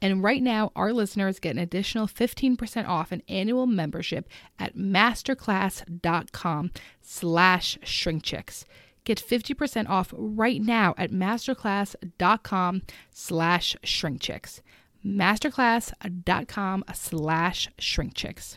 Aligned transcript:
And 0.00 0.22
right 0.22 0.42
now, 0.42 0.70
our 0.76 0.92
listeners 0.92 1.40
get 1.40 1.56
an 1.56 1.58
additional 1.58 2.06
15% 2.06 2.88
off 2.88 3.12
an 3.12 3.22
annual 3.28 3.66
membership 3.66 4.28
at 4.58 4.76
masterclass.com 4.76 6.70
slash 7.02 7.78
shrinkchicks. 7.84 8.64
Get 9.04 9.18
50% 9.18 9.88
off 9.88 10.12
right 10.16 10.60
now 10.60 10.94
at 10.98 11.10
masterclass.com 11.10 12.82
slash 13.10 13.76
shrinkchicks. 13.82 14.60
masterclass.com 15.04 16.84
slash 16.92 17.68
shrinkchicks. 17.78 18.56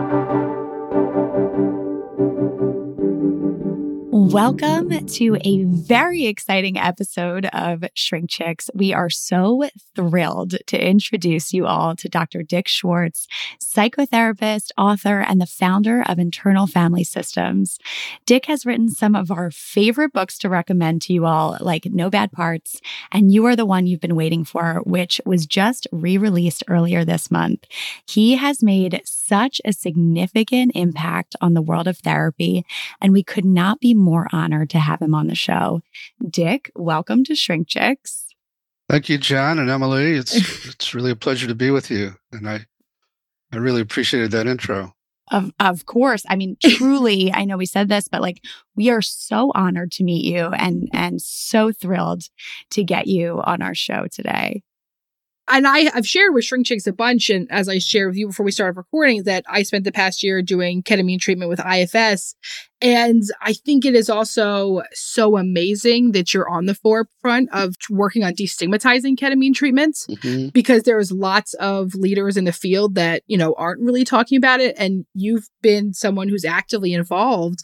Welcome 4.31 5.07
to 5.07 5.37
a 5.43 5.65
very 5.65 6.25
exciting 6.25 6.77
episode 6.77 7.47
of 7.47 7.83
Shrink 7.95 8.29
Chicks. 8.29 8.69
We 8.73 8.93
are 8.93 9.09
so 9.09 9.67
thrilled 9.93 10.55
to 10.67 10.81
introduce 10.81 11.51
you 11.51 11.67
all 11.67 11.97
to 11.97 12.07
Dr. 12.07 12.41
Dick 12.41 12.69
Schwartz, 12.69 13.27
psychotherapist, 13.61 14.71
author, 14.77 15.19
and 15.19 15.41
the 15.41 15.45
founder 15.45 16.05
of 16.07 16.17
Internal 16.17 16.65
Family 16.65 17.03
Systems. 17.03 17.77
Dick 18.25 18.45
has 18.45 18.65
written 18.65 18.87
some 18.87 19.15
of 19.15 19.31
our 19.31 19.51
favorite 19.51 20.13
books 20.13 20.37
to 20.39 20.49
recommend 20.49 21.01
to 21.01 21.13
you 21.13 21.25
all, 21.25 21.57
like 21.59 21.83
No 21.87 22.09
Bad 22.09 22.31
Parts, 22.31 22.79
and 23.11 23.33
You 23.33 23.45
Are 23.47 23.57
the 23.57 23.65
One 23.65 23.85
You've 23.85 23.99
Been 23.99 24.15
Waiting 24.15 24.45
For, 24.45 24.81
which 24.85 25.19
was 25.25 25.45
just 25.45 25.87
re 25.91 26.17
released 26.17 26.63
earlier 26.69 27.03
this 27.03 27.31
month. 27.31 27.65
He 28.07 28.37
has 28.37 28.63
made 28.63 29.01
such 29.31 29.61
a 29.63 29.71
significant 29.71 30.73
impact 30.75 31.37
on 31.39 31.53
the 31.53 31.61
world 31.61 31.87
of 31.87 31.97
therapy, 31.99 32.65
and 32.99 33.13
we 33.13 33.23
could 33.23 33.45
not 33.45 33.79
be 33.79 33.93
more 33.93 34.27
honored 34.33 34.69
to 34.69 34.77
have 34.77 35.01
him 35.01 35.15
on 35.15 35.27
the 35.27 35.35
show. 35.35 35.81
Dick, 36.29 36.69
welcome 36.75 37.23
to 37.23 37.33
Shrink 37.33 37.69
Chicks. 37.69 38.25
Thank 38.89 39.07
you, 39.07 39.17
Jen 39.17 39.57
and 39.57 39.69
Emmalee. 39.69 40.19
It's 40.19 40.35
it's 40.67 40.93
really 40.93 41.11
a 41.11 41.15
pleasure 41.15 41.47
to 41.47 41.55
be 41.55 41.71
with 41.71 41.89
you, 41.89 42.15
and 42.33 42.49
I 42.49 42.65
I 43.53 43.55
really 43.55 43.79
appreciated 43.79 44.31
that 44.31 44.47
intro. 44.47 44.95
Of 45.31 45.53
of 45.61 45.85
course. 45.85 46.23
I 46.27 46.35
mean, 46.35 46.57
truly, 46.61 47.31
I 47.33 47.45
know 47.45 47.55
we 47.55 47.65
said 47.65 47.87
this, 47.87 48.09
but 48.09 48.19
like 48.19 48.43
we 48.75 48.89
are 48.89 49.01
so 49.01 49.53
honored 49.55 49.93
to 49.93 50.03
meet 50.03 50.25
you 50.25 50.47
and 50.47 50.89
and 50.91 51.21
so 51.21 51.71
thrilled 51.71 52.23
to 52.71 52.83
get 52.83 53.07
you 53.07 53.41
on 53.45 53.61
our 53.61 53.75
show 53.75 54.07
today. 54.11 54.61
And 55.51 55.67
I, 55.67 55.89
I've 55.93 56.07
shared 56.07 56.33
with 56.33 56.45
Shrink 56.45 56.65
Chicks 56.65 56.87
a 56.87 56.93
bunch, 56.93 57.29
and 57.29 57.51
as 57.51 57.67
I 57.69 57.77
shared 57.79 58.09
with 58.09 58.17
you 58.17 58.27
before 58.27 58.45
we 58.45 58.51
started 58.51 58.77
recording, 58.77 59.23
that 59.23 59.43
I 59.47 59.63
spent 59.63 59.83
the 59.83 59.91
past 59.91 60.23
year 60.23 60.41
doing 60.41 60.81
ketamine 60.83 61.19
treatment 61.19 61.49
with 61.49 61.59
IFS. 61.59 62.35
And 62.81 63.23
I 63.41 63.53
think 63.53 63.85
it 63.85 63.93
is 63.93 64.09
also 64.09 64.81
so 64.93 65.37
amazing 65.37 66.13
that 66.13 66.33
you're 66.33 66.49
on 66.49 66.65
the 66.65 66.73
forefront 66.73 67.49
of 67.53 67.75
working 67.89 68.23
on 68.23 68.33
destigmatizing 68.33 69.17
ketamine 69.17 69.53
treatments 69.53 70.07
Mhm. 70.07 70.51
because 70.51 70.83
there's 70.83 71.11
lots 71.11 71.53
of 71.55 71.93
leaders 71.93 72.37
in 72.37 72.45
the 72.45 72.51
field 72.51 72.95
that, 72.95 73.21
you 73.27 73.37
know, 73.37 73.53
aren't 73.57 73.81
really 73.81 74.03
talking 74.03 74.37
about 74.37 74.61
it. 74.61 74.73
And 74.79 75.05
you've 75.13 75.47
been 75.61 75.93
someone 75.93 76.27
who's 76.27 76.45
actively 76.45 76.93
involved. 76.93 77.59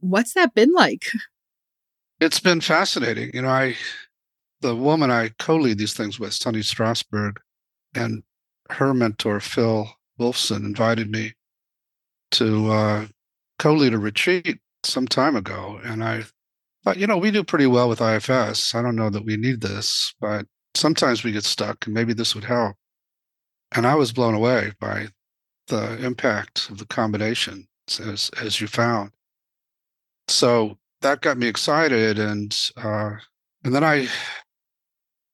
What's 0.00 0.34
that 0.34 0.54
been 0.54 0.72
like? 0.72 1.06
It's 2.20 2.38
been 2.38 2.60
fascinating. 2.60 3.32
You 3.34 3.42
know, 3.42 3.48
I 3.48 3.74
the 4.62 4.74
woman 4.74 5.10
I 5.10 5.30
co-lead 5.38 5.78
these 5.78 5.92
things 5.92 6.18
with, 6.18 6.32
Sunny 6.32 6.62
Strasburg, 6.62 7.40
and 7.94 8.22
her 8.70 8.94
mentor 8.94 9.40
Phil 9.40 9.90
Wolfson 10.18 10.64
invited 10.64 11.10
me 11.10 11.34
to 12.32 12.70
uh, 12.70 13.06
co-lead 13.58 13.92
a 13.92 13.98
retreat 13.98 14.58
some 14.84 15.06
time 15.06 15.36
ago, 15.36 15.80
and 15.84 16.02
I 16.02 16.24
thought, 16.84 16.96
you 16.96 17.06
know, 17.06 17.18
we 17.18 17.30
do 17.30 17.44
pretty 17.44 17.66
well 17.66 17.88
with 17.88 18.00
IFS. 18.00 18.74
I 18.74 18.82
don't 18.82 18.96
know 18.96 19.10
that 19.10 19.24
we 19.24 19.36
need 19.36 19.60
this, 19.60 20.14
but 20.20 20.46
sometimes 20.74 21.22
we 21.22 21.32
get 21.32 21.44
stuck, 21.44 21.86
and 21.86 21.94
maybe 21.94 22.12
this 22.12 22.34
would 22.34 22.44
help. 22.44 22.76
And 23.74 23.86
I 23.86 23.94
was 23.94 24.12
blown 24.12 24.34
away 24.34 24.72
by 24.80 25.08
the 25.68 26.04
impact 26.04 26.68
of 26.70 26.78
the 26.78 26.86
combination, 26.86 27.68
as 28.00 28.30
as 28.40 28.60
you 28.60 28.66
found. 28.66 29.12
So 30.28 30.78
that 31.00 31.20
got 31.20 31.38
me 31.38 31.46
excited, 31.46 32.18
and 32.18 32.56
uh, 32.76 33.12
and 33.64 33.74
then 33.74 33.84
I 33.84 34.08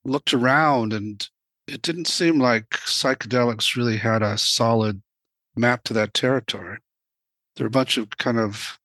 looked 0.08 0.34
around, 0.34 0.92
and 0.92 1.28
it 1.66 1.82
didn't 1.82 2.06
seem 2.06 2.38
like 2.38 2.70
psychedelics 2.70 3.76
really 3.76 3.98
had 3.98 4.22
a 4.22 4.38
solid 4.38 5.02
map 5.56 5.84
to 5.84 5.94
that 5.94 6.14
territory. 6.14 6.78
There 7.56 7.64
are 7.64 7.68
a 7.68 7.70
bunch 7.70 7.96
of 7.96 8.10
kind 8.18 8.38
of 8.38 8.78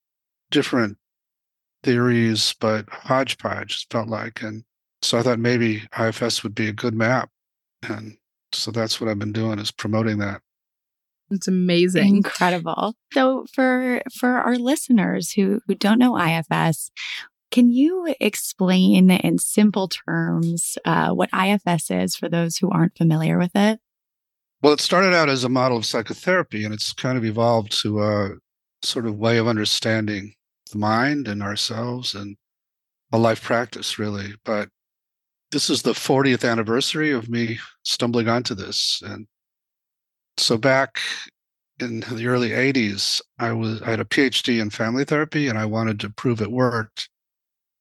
different 0.52 0.98
theories, 1.84 2.56
but 2.60 2.90
hodgepodge 2.90 3.86
it 3.90 3.94
felt 3.94 4.08
like, 4.08 4.42
and 4.42 4.64
so 5.02 5.18
I 5.18 5.22
thought 5.22 5.40
maybe 5.40 5.84
IFS 5.98 6.44
would 6.44 6.56
be 6.56 6.68
a 6.68 6.74
good 6.74 6.94
map, 6.94 7.30
and 7.88 8.18
so 8.52 8.72
that's 8.72 9.00
what 9.00 9.10
I've 9.10 9.20
been 9.20 9.34
doing 9.34 9.60
is 9.60 9.72
promoting 9.72 10.18
that. 10.20 10.42
It's 11.30 11.48
amazing. 11.48 12.18
Incredible. 12.18 12.96
So 13.14 13.46
for 13.54 14.02
for 14.14 14.30
our 14.38 14.56
listeners 14.58 15.32
who 15.32 15.62
who 15.68 15.76
don't 15.76 16.00
know 16.00 16.18
IFS, 16.18 16.92
can 17.54 17.72
you 17.72 18.16
explain 18.20 19.12
in 19.12 19.38
simple 19.38 19.88
terms 19.88 20.76
uh, 20.86 21.12
what 21.12 21.30
IFS 21.32 21.92
is 21.92 22.16
for 22.16 22.28
those 22.28 22.58
who 22.58 22.72
aren't 22.72 22.98
familiar 22.98 23.38
with 23.38 23.52
it? 23.54 23.80
Well, 24.64 24.74
it 24.74 24.80
started 24.80 25.14
out 25.14 25.30
as 25.30 25.44
a 25.44 25.50
model 25.50 25.78
of 25.78 25.86
psychotherapy, 25.86 26.66
and 26.66 26.74
it's 26.74 26.94
kind 26.94 27.16
of 27.16 27.24
evolved 27.24 27.80
to 27.84 28.02
a 28.02 28.30
sort 28.82 29.06
of 29.06 29.20
way 29.20 29.38
of 29.38 29.48
understanding 29.48 30.34
the 30.72 30.80
mind 30.80 31.28
and 31.28 31.44
ourselves 31.44 32.16
and 32.16 32.38
a 33.12 33.20
life 33.20 33.44
practice, 33.44 34.00
really. 34.00 34.34
But 34.44 34.70
this 35.52 35.70
is 35.70 35.84
the 35.84 35.94
40th 35.94 36.50
anniversary 36.50 37.12
of 37.12 37.30
me 37.30 37.60
stumbling 37.84 38.28
onto 38.28 38.56
this. 38.56 39.00
And 39.06 39.28
so 40.38 40.58
back 40.58 41.00
in 41.80 42.00
the 42.00 42.26
early 42.26 42.50
80s, 42.50 43.22
I 43.38 43.52
was 43.52 43.80
I 43.84 43.92
had 43.92 44.00
a 44.00 44.06
PhD 44.06 44.60
in 44.60 44.72
family 44.72 45.06
therapy 45.06 45.48
and 45.50 45.60
I 45.60 45.66
wanted 45.66 46.00
to 46.00 46.10
prove 46.10 46.42
it 46.42 46.52
worked. 46.52 47.10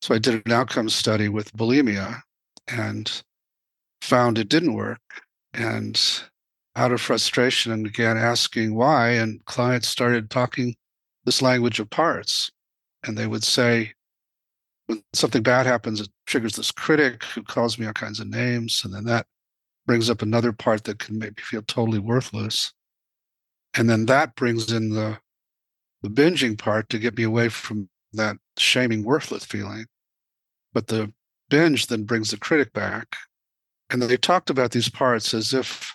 So 0.02 0.16
I 0.16 0.19
did 0.19 0.44
an 0.44 0.52
outcome 0.52 0.88
study 0.88 1.28
with 1.28 1.52
bulimia 1.52 2.22
and 2.66 3.22
found 4.00 4.37
it 4.37 4.49
didn't 4.49 4.75
work. 4.75 5.00
And 5.54 6.00
out 6.75 6.90
of 6.90 7.00
frustration 7.00 7.70
and 7.70 7.84
began 7.84 8.16
asking 8.16 8.75
why. 8.75 9.10
And 9.10 9.44
clients 9.44 9.87
started 9.87 10.28
talking 10.28 10.75
this 11.25 11.40
language 11.40 11.78
of 11.78 11.88
parts. 11.88 12.50
And 13.04 13.16
they 13.16 13.28
would 13.28 13.44
say, 13.44 13.93
when 14.87 15.04
something 15.12 15.43
bad 15.43 15.66
happens, 15.66 16.00
it 16.00 16.08
triggers 16.26 16.56
this 16.56 16.72
critic 16.72 17.22
who 17.25 17.43
calls 17.44 17.78
me 17.78 17.87
all 17.87 17.93
kinds 17.93 18.19
of 18.19 18.26
names. 18.26 18.82
And 18.84 18.93
then 18.93 19.04
that 19.04 19.26
brings 19.87 20.10
up 20.10 20.20
another 20.20 20.52
part 20.52 20.82
that 20.84 20.99
can 20.99 21.16
make 21.16 21.37
me 21.37 21.43
feel 21.44 21.62
totally 21.62 22.00
worthless. 22.00 22.72
And 23.75 23.88
then 23.88 24.06
that 24.06 24.34
brings 24.34 24.72
in 24.72 24.90
the 24.90 25.19
the 26.02 26.10
binging 26.10 26.58
part 26.58 26.88
to 26.88 26.99
get 26.99 27.16
me 27.16 27.22
away 27.22 27.49
from 27.49 27.88
that 28.12 28.37
shaming 28.58 29.04
worthless 29.04 29.44
feeling. 29.44 29.87
But 30.73 30.87
the 30.89 31.13
binge 31.49 31.87
then 31.87 32.05
brings 32.05 32.31
the 32.31 32.39
critic 32.39 32.73
back. 32.73 33.17
And 33.91 34.01
they 34.01 34.17
talked 34.17 34.49
about 34.49 34.71
these 34.71 34.89
parts 34.89 35.35
as 35.35 35.53
if 35.53 35.95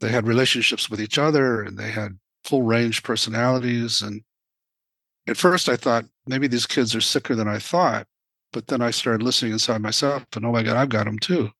they 0.00 0.08
had 0.08 0.26
relationships 0.26 0.90
with 0.90 1.00
each 1.00 1.18
other 1.18 1.62
and 1.62 1.78
they 1.78 1.90
had 1.90 2.18
full 2.44 2.62
range 2.62 3.02
personalities. 3.02 4.02
And 4.02 4.22
at 5.28 5.36
first 5.36 5.68
I 5.68 5.76
thought 5.76 6.06
maybe 6.26 6.48
these 6.48 6.66
kids 6.66 6.94
are 6.94 7.00
sicker 7.00 7.34
than 7.34 7.46
I 7.46 7.58
thought. 7.58 8.06
But 8.52 8.66
then 8.66 8.82
I 8.82 8.90
started 8.90 9.22
listening 9.22 9.52
inside 9.52 9.80
myself 9.80 10.24
and 10.34 10.44
oh 10.44 10.52
my 10.52 10.64
God, 10.64 10.76
I've 10.76 10.88
got 10.88 11.04
them 11.04 11.18
too. 11.18 11.50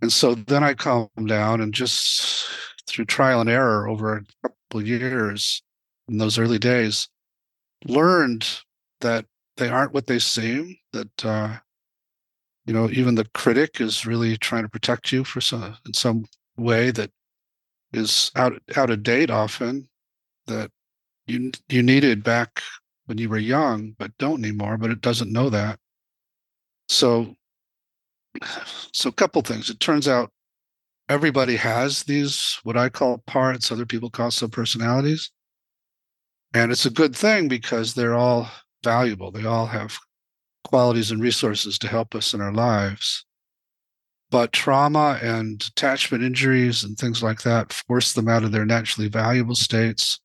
And 0.00 0.12
so 0.12 0.34
then 0.34 0.64
I 0.64 0.74
calmed 0.74 1.28
down 1.28 1.60
and 1.60 1.74
just 1.74 2.48
through 2.86 3.04
trial 3.04 3.40
and 3.40 3.50
error 3.50 3.86
over 3.86 4.16
a 4.16 4.48
couple 4.48 4.82
years 4.82 5.62
in 6.08 6.18
those 6.18 6.38
early 6.38 6.58
days, 6.58 7.08
learned 7.84 8.48
that 9.00 9.26
they 9.56 9.68
aren't 9.68 9.92
what 9.92 10.06
they 10.06 10.18
seem, 10.18 10.77
that 10.92 11.24
uh, 11.24 11.56
you 12.68 12.74
know, 12.74 12.90
even 12.90 13.14
the 13.14 13.24
critic 13.32 13.80
is 13.80 14.04
really 14.04 14.36
trying 14.36 14.62
to 14.62 14.68
protect 14.68 15.10
you 15.10 15.24
for 15.24 15.40
some 15.40 15.76
in 15.86 15.94
some 15.94 16.26
way 16.58 16.90
that 16.90 17.10
is 17.94 18.30
out 18.36 18.60
out 18.76 18.90
of 18.90 19.02
date 19.02 19.30
often 19.30 19.88
that 20.46 20.70
you 21.26 21.50
you 21.68 21.82
needed 21.82 22.22
back 22.22 22.62
when 23.06 23.16
you 23.16 23.28
were 23.30 23.38
young 23.38 23.94
but 23.98 24.16
don't 24.18 24.44
anymore 24.44 24.76
but 24.76 24.90
it 24.90 25.00
doesn't 25.00 25.32
know 25.32 25.48
that. 25.48 25.78
So 26.88 27.34
so 28.92 29.08
a 29.08 29.12
couple 29.12 29.40
things. 29.42 29.70
It 29.70 29.80
turns 29.80 30.06
out 30.06 30.30
everybody 31.08 31.56
has 31.56 32.02
these 32.02 32.58
what 32.64 32.76
i 32.76 32.90
call 32.90 33.16
parts 33.26 33.72
other 33.72 33.86
people 33.86 34.10
call 34.10 34.28
subpersonalities. 34.30 35.30
And 36.54 36.70
it's 36.70 36.86
a 36.86 36.90
good 36.90 37.16
thing 37.16 37.48
because 37.48 37.94
they're 37.94 38.14
all 38.14 38.50
valuable. 38.84 39.30
They 39.30 39.46
all 39.46 39.66
have 39.66 39.98
qualities 40.64 41.10
and 41.10 41.20
resources 41.20 41.78
to 41.78 41.88
help 41.88 42.14
us 42.14 42.34
in 42.34 42.40
our 42.40 42.52
lives 42.52 43.24
but 44.30 44.52
trauma 44.52 45.18
and 45.22 45.62
attachment 45.68 46.22
injuries 46.22 46.84
and 46.84 46.98
things 46.98 47.22
like 47.22 47.42
that 47.42 47.72
force 47.72 48.12
them 48.12 48.28
out 48.28 48.44
of 48.44 48.52
their 48.52 48.66
naturally 48.66 49.08
valuable 49.08 49.54
states 49.54 50.20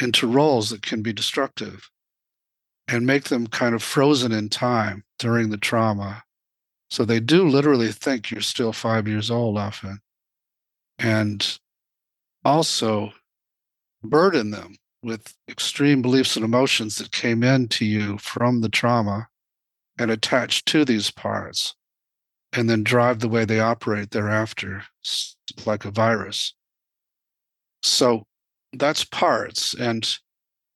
into 0.00 0.26
roles 0.26 0.70
that 0.70 0.82
can 0.82 1.02
be 1.02 1.12
destructive 1.12 1.88
and 2.88 3.06
make 3.06 3.24
them 3.24 3.46
kind 3.46 3.74
of 3.74 3.82
frozen 3.82 4.32
in 4.32 4.48
time 4.48 5.04
during 5.18 5.50
the 5.50 5.56
trauma. 5.56 6.22
So 6.90 7.04
they 7.04 7.20
do 7.20 7.48
literally 7.48 7.90
think 7.92 8.30
you're 8.30 8.40
still 8.40 8.72
five 8.72 9.08
years 9.08 9.30
old 9.30 9.58
often. 9.58 10.00
And 10.98 11.58
also 12.44 13.12
burden 14.02 14.50
them 14.50 14.76
with 15.02 15.34
extreme 15.48 16.02
beliefs 16.02 16.36
and 16.36 16.44
emotions 16.44 16.96
that 16.96 17.12
came 17.12 17.42
into 17.42 17.84
you 17.84 18.18
from 18.18 18.60
the 18.60 18.68
trauma 18.68 19.28
and 19.98 20.10
attached 20.10 20.66
to 20.66 20.84
these 20.84 21.10
parts 21.10 21.74
and 22.52 22.68
then 22.68 22.82
drive 22.82 23.20
the 23.20 23.28
way 23.28 23.44
they 23.44 23.60
operate 23.60 24.10
thereafter, 24.10 24.82
like 25.64 25.84
a 25.84 25.90
virus. 25.90 26.54
So 27.82 28.24
that's 28.72 29.04
parts. 29.04 29.74
And 29.74 30.08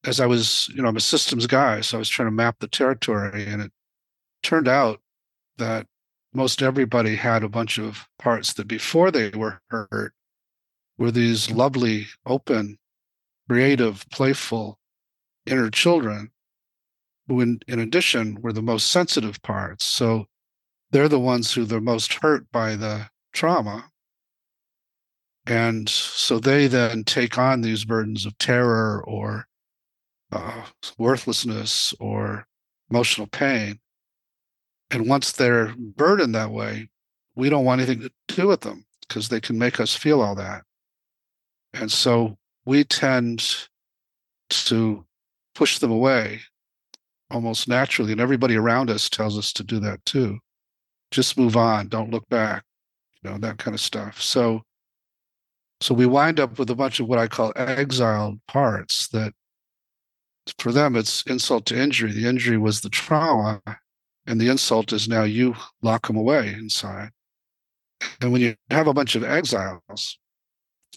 as 0.04 0.20
I 0.20 0.26
was, 0.26 0.68
you 0.74 0.82
know, 0.82 0.88
I'm 0.88 0.96
a 0.96 1.00
systems 1.00 1.46
guy, 1.46 1.80
so 1.80 1.96
I 1.96 1.98
was 1.98 2.08
trying 2.08 2.28
to 2.28 2.32
map 2.32 2.56
the 2.60 2.68
territory, 2.68 3.46
and 3.46 3.62
it 3.62 3.72
turned 4.42 4.68
out 4.68 5.00
that 5.58 5.86
most 6.32 6.62
everybody 6.62 7.16
had 7.16 7.42
a 7.42 7.48
bunch 7.48 7.78
of 7.78 8.06
parts 8.18 8.54
that 8.54 8.68
before 8.68 9.10
they 9.10 9.30
were 9.30 9.60
hurt 9.68 10.14
were 10.96 11.10
these 11.10 11.50
lovely, 11.50 12.06
open, 12.26 12.78
creative, 13.50 14.08
playful 14.12 14.78
inner 15.44 15.68
children 15.70 16.30
who, 17.26 17.40
in, 17.40 17.58
in 17.66 17.80
addition, 17.80 18.40
were 18.40 18.52
the 18.52 18.62
most 18.62 18.92
sensitive 18.92 19.42
parts. 19.42 19.84
So 19.84 20.26
they're 20.92 21.08
the 21.08 21.18
ones 21.18 21.52
who 21.52 21.66
are 21.74 21.80
most 21.80 22.14
hurt 22.22 22.48
by 22.52 22.76
the 22.76 23.08
trauma. 23.32 23.88
And 25.48 25.88
so 25.88 26.38
they 26.38 26.68
then 26.68 27.02
take 27.02 27.38
on 27.38 27.62
these 27.62 27.84
burdens 27.84 28.24
of 28.24 28.38
terror 28.38 29.02
or 29.04 29.48
uh, 30.30 30.66
worthlessness 30.96 31.92
or 31.98 32.46
emotional 32.88 33.26
pain. 33.26 33.80
And 34.92 35.08
once 35.08 35.32
they're 35.32 35.74
burdened 35.76 36.36
that 36.36 36.52
way, 36.52 36.88
we 37.34 37.50
don't 37.50 37.64
want 37.64 37.80
anything 37.80 38.02
to 38.02 38.12
do 38.28 38.46
with 38.46 38.60
them 38.60 38.84
because 39.08 39.28
they 39.28 39.40
can 39.40 39.58
make 39.58 39.80
us 39.80 39.92
feel 39.92 40.20
all 40.20 40.36
that. 40.36 40.62
And 41.74 41.90
so 41.90 42.36
we 42.64 42.84
tend 42.84 43.68
to 44.48 45.04
push 45.54 45.78
them 45.78 45.90
away 45.90 46.40
almost 47.30 47.68
naturally. 47.68 48.12
And 48.12 48.20
everybody 48.20 48.56
around 48.56 48.90
us 48.90 49.08
tells 49.08 49.38
us 49.38 49.52
to 49.54 49.62
do 49.62 49.78
that 49.80 50.04
too. 50.04 50.38
Just 51.10 51.38
move 51.38 51.56
on 51.56 51.88
don't 51.88 52.10
look 52.10 52.28
back 52.28 52.64
you 53.22 53.30
know 53.30 53.38
that 53.38 53.58
kind 53.58 53.74
of 53.74 53.80
stuff. 53.80 54.20
So 54.20 54.62
so 55.80 55.94
we 55.94 56.06
wind 56.06 56.38
up 56.40 56.58
with 56.58 56.68
a 56.70 56.74
bunch 56.74 57.00
of 57.00 57.08
what 57.08 57.18
i 57.18 57.26
call 57.26 57.54
exiled 57.56 58.38
parts 58.46 59.08
that 59.08 59.32
for 60.58 60.72
them 60.72 60.96
it's 60.96 61.22
insult 61.22 61.66
to 61.66 61.78
injury. 61.78 62.12
The 62.12 62.26
injury 62.26 62.58
was 62.58 62.80
the 62.80 62.90
trauma 62.90 63.60
and 64.26 64.40
the 64.40 64.48
insult 64.48 64.92
is 64.92 65.08
now 65.08 65.24
you 65.24 65.54
lock 65.82 66.06
them 66.06 66.16
away 66.16 66.52
inside. 66.52 67.10
And 68.20 68.32
when 68.32 68.40
you 68.40 68.54
have 68.70 68.86
a 68.86 68.94
bunch 68.94 69.14
of 69.14 69.24
exiles 69.24 70.18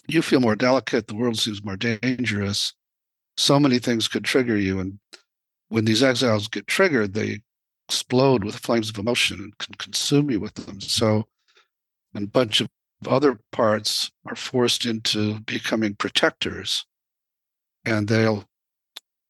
you 0.06 0.22
feel 0.22 0.40
more 0.40 0.56
delicate 0.56 1.06
the 1.06 1.14
world 1.14 1.38
seems 1.38 1.64
more 1.64 1.76
dangerous 1.76 2.74
so 3.36 3.58
many 3.58 3.78
things 3.78 4.08
could 4.08 4.24
trigger 4.24 4.56
you 4.56 4.78
and 4.80 4.98
when 5.68 5.84
these 5.84 6.02
exiles 6.02 6.48
get 6.48 6.66
triggered 6.66 7.14
they 7.14 7.40
explode 7.88 8.44
with 8.44 8.56
flames 8.56 8.88
of 8.88 8.98
emotion 8.98 9.40
and 9.40 9.58
can 9.58 9.74
consume 9.74 10.30
you 10.30 10.40
with 10.40 10.54
them. 10.54 10.80
So, 10.80 11.28
a 12.14 12.26
bunch 12.26 12.60
of 12.60 12.68
other 13.06 13.38
parts 13.52 14.10
are 14.26 14.36
forced 14.36 14.86
into 14.86 15.40
becoming 15.40 15.94
protectors, 15.94 16.86
and 17.84 18.08
they'll 18.08 18.44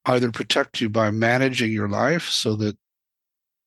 either 0.06 0.30
protect 0.30 0.80
you 0.80 0.88
by 0.88 1.10
managing 1.10 1.72
your 1.72 1.88
life 1.88 2.28
so 2.28 2.54
that 2.56 2.76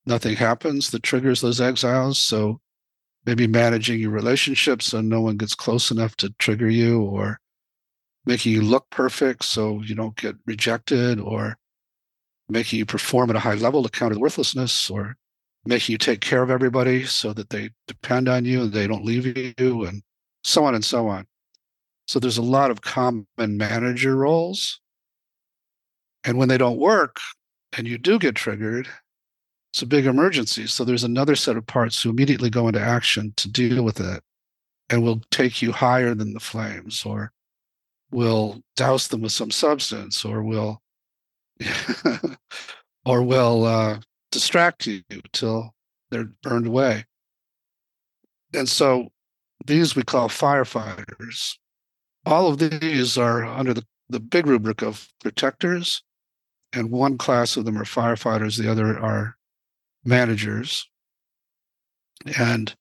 nothing 0.05 0.35
happens 0.35 0.91
that 0.91 1.03
triggers 1.03 1.41
those 1.41 1.59
exiles. 1.59 2.19
So, 2.19 2.61
maybe 3.27 3.45
managing 3.45 3.99
your 3.99 4.09
relationships 4.09 4.87
so 4.87 5.01
no 5.01 5.21
one 5.21 5.37
gets 5.37 5.53
close 5.53 5.91
enough 5.91 6.15
to 6.15 6.33
trigger 6.39 6.69
you, 6.69 7.01
or 7.01 7.39
making 8.25 8.53
you 8.53 8.61
look 8.61 8.89
perfect 8.89 9.43
so 9.43 9.81
you 9.83 9.93
don't 9.93 10.15
get 10.15 10.35
rejected, 10.47 11.19
or 11.19 11.57
making 12.49 12.79
you 12.79 12.85
perform 12.85 13.29
at 13.29 13.35
a 13.35 13.39
high 13.39 13.55
level 13.55 13.83
to 13.83 13.89
counter 13.89 14.15
the 14.15 14.21
worthlessness 14.21 14.89
or 14.89 15.15
making 15.65 15.91
you 15.91 15.97
take 15.97 16.21
care 16.21 16.41
of 16.41 16.49
everybody 16.49 17.03
so 17.03 17.33
that 17.33 17.49
they 17.49 17.69
depend 17.87 18.29
on 18.29 18.45
you 18.45 18.61
and 18.61 18.71
they 18.71 18.87
don't 18.87 19.03
leave 19.03 19.37
you 19.37 19.83
and 19.83 20.01
so 20.43 20.63
on 20.63 20.73
and 20.73 20.85
so 20.85 21.09
on. 21.09 21.25
So 22.07 22.19
there's 22.19 22.37
a 22.37 22.41
lot 22.41 22.71
of 22.71 22.81
common 22.81 23.27
manager 23.37 24.15
roles. 24.15 24.79
And 26.23 26.37
when 26.37 26.47
they 26.47 26.57
don't 26.57 26.79
work 26.79 27.19
and 27.77 27.85
you 27.85 27.97
do 27.97 28.17
get 28.17 28.35
triggered 28.35 28.87
it's 29.77 29.83
a 29.83 29.85
big 29.85 30.07
emergency 30.07 30.65
so 30.65 30.83
there's 30.83 31.03
another 31.03 31.35
set 31.35 31.55
of 31.55 31.67
parts 31.67 32.01
who 32.01 32.09
immediately 32.09 32.49
go 32.49 32.67
into 32.67 32.81
action 32.81 33.31
to 33.37 33.47
deal 33.47 33.83
with 33.83 33.99
it 33.99 34.23
and 34.89 35.03
will 35.03 35.21
take 35.29 35.61
you 35.61 35.71
higher 35.71 36.15
than 36.15 36.33
the 36.33 36.39
flames 36.39 37.05
or 37.05 37.31
will 38.09 38.59
douse 38.75 39.07
them 39.09 39.21
with 39.21 39.31
some 39.31 39.51
substance 39.51 40.25
or 40.25 40.41
will 40.41 40.81
or 43.05 43.21
will 43.21 43.65
uh, 43.65 43.99
distract 44.31 44.87
you 44.87 45.03
till 45.31 45.75
they're 46.09 46.31
burned 46.41 46.65
away. 46.65 47.05
And 48.55 48.67
so 48.67 49.09
these 49.63 49.95
we 49.95 50.01
call 50.01 50.27
firefighters. 50.27 51.55
All 52.25 52.47
of 52.47 52.57
these 52.57 53.15
are 53.15 53.45
under 53.45 53.75
the, 53.75 53.85
the 54.09 54.19
big 54.19 54.47
rubric 54.47 54.81
of 54.81 55.07
protectors, 55.19 56.01
and 56.73 56.89
one 56.89 57.19
class 57.19 57.57
of 57.57 57.65
them 57.65 57.77
are 57.77 57.83
firefighters, 57.83 58.57
the 58.57 58.71
other 58.71 58.97
are 58.97 59.36
managers. 60.07 60.89
And 62.39 62.73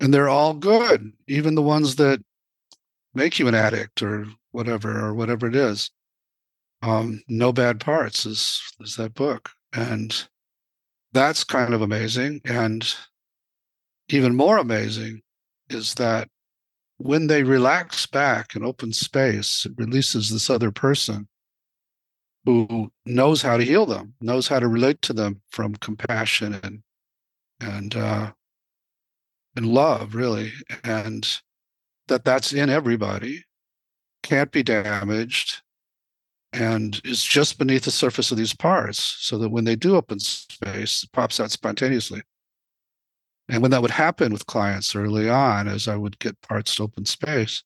and 0.00 0.12
they're 0.12 0.28
all 0.28 0.54
good, 0.54 1.12
even 1.28 1.54
the 1.54 1.62
ones 1.62 1.96
that 1.96 2.20
make 3.14 3.38
you 3.38 3.46
an 3.46 3.54
addict 3.54 4.02
or 4.02 4.26
whatever 4.50 4.98
or 4.98 5.14
whatever 5.14 5.46
it 5.46 5.54
is. 5.54 5.90
Um, 6.82 7.22
no 7.28 7.52
bad 7.52 7.78
parts 7.78 8.26
is 8.26 8.60
is 8.80 8.96
that 8.96 9.14
book, 9.14 9.50
and 9.72 10.26
that's 11.12 11.44
kind 11.44 11.72
of 11.72 11.82
amazing. 11.82 12.40
And 12.44 12.92
even 14.08 14.34
more 14.34 14.58
amazing 14.58 15.22
is 15.70 15.94
that 15.94 16.28
when 16.98 17.28
they 17.28 17.42
relax 17.42 18.06
back 18.06 18.56
in 18.56 18.64
open 18.64 18.92
space, 18.92 19.64
it 19.64 19.72
releases 19.76 20.30
this 20.30 20.50
other 20.50 20.70
person 20.70 21.28
who 22.44 22.90
knows 23.06 23.42
how 23.42 23.56
to 23.56 23.64
heal 23.64 23.86
them, 23.86 24.14
knows 24.20 24.48
how 24.48 24.58
to 24.58 24.68
relate 24.68 25.00
to 25.02 25.12
them 25.12 25.40
from 25.50 25.74
compassion 25.76 26.54
and 26.62 26.82
and 27.60 27.96
uh, 27.96 28.32
and 29.56 29.66
love, 29.66 30.14
really, 30.14 30.52
and 30.82 31.40
that 32.08 32.24
that's 32.24 32.52
in 32.52 32.68
everybody, 32.68 33.44
can't 34.22 34.50
be 34.50 34.62
damaged, 34.62 35.62
and 36.52 37.00
is 37.04 37.24
just 37.24 37.58
beneath 37.58 37.84
the 37.84 37.90
surface 37.90 38.30
of 38.30 38.36
these 38.36 38.54
parts, 38.54 38.98
so 39.20 39.38
that 39.38 39.50
when 39.50 39.64
they 39.64 39.76
do 39.76 39.96
open 39.96 40.18
space, 40.18 41.04
it 41.04 41.12
pops 41.12 41.40
out 41.40 41.50
spontaneously. 41.50 42.22
And 43.48 43.60
when 43.60 43.70
that 43.72 43.82
would 43.82 43.90
happen 43.90 44.32
with 44.32 44.46
clients 44.46 44.94
early 44.96 45.28
on, 45.28 45.68
as 45.68 45.86
I 45.86 45.96
would 45.96 46.18
get 46.18 46.40
parts 46.40 46.76
to 46.76 46.84
open 46.84 47.04
space, 47.04 47.62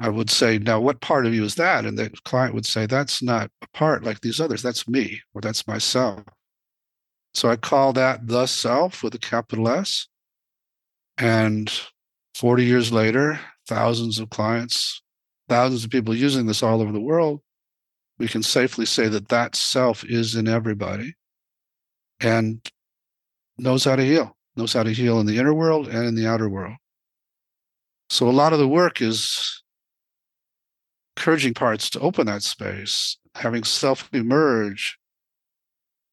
I 0.00 0.08
would 0.08 0.30
say, 0.30 0.58
Now, 0.58 0.80
what 0.80 1.00
part 1.00 1.26
of 1.26 1.34
you 1.34 1.44
is 1.44 1.56
that? 1.56 1.84
And 1.84 1.98
the 1.98 2.10
client 2.24 2.54
would 2.54 2.66
say, 2.66 2.86
That's 2.86 3.22
not 3.22 3.50
a 3.62 3.68
part 3.68 4.04
like 4.04 4.20
these 4.20 4.40
others. 4.40 4.62
That's 4.62 4.88
me, 4.88 5.20
or 5.34 5.40
that's 5.40 5.66
myself. 5.66 6.22
So 7.34 7.48
I 7.48 7.56
call 7.56 7.92
that 7.94 8.26
the 8.26 8.46
self 8.46 9.02
with 9.02 9.14
a 9.14 9.18
capital 9.18 9.68
S. 9.68 10.08
And 11.18 11.72
40 12.34 12.64
years 12.64 12.92
later, 12.92 13.40
thousands 13.66 14.18
of 14.18 14.30
clients, 14.30 15.02
thousands 15.48 15.84
of 15.84 15.90
people 15.90 16.14
using 16.14 16.46
this 16.46 16.62
all 16.62 16.80
over 16.80 16.92
the 16.92 17.00
world, 17.00 17.40
we 18.18 18.28
can 18.28 18.42
safely 18.42 18.86
say 18.86 19.08
that 19.08 19.28
that 19.28 19.56
self 19.56 20.04
is 20.04 20.34
in 20.34 20.48
everybody 20.48 21.14
and 22.20 22.60
knows 23.58 23.84
how 23.84 23.96
to 23.96 24.04
heal 24.04 24.36
knows 24.58 24.72
how 24.72 24.82
to 24.82 24.92
heal 24.92 25.20
in 25.20 25.26
the 25.26 25.38
inner 25.38 25.54
world 25.54 25.88
and 25.88 26.06
in 26.06 26.14
the 26.14 26.26
outer 26.26 26.48
world. 26.48 26.74
So 28.10 28.28
a 28.28 28.32
lot 28.32 28.52
of 28.52 28.58
the 28.58 28.68
work 28.68 29.00
is 29.00 29.62
encouraging 31.18 31.52
parts 31.52 31.90
to 31.90 31.98
open 31.98 32.28
that 32.28 32.44
space, 32.44 33.16
having 33.34 33.64
self 33.64 34.08
emerge, 34.12 34.98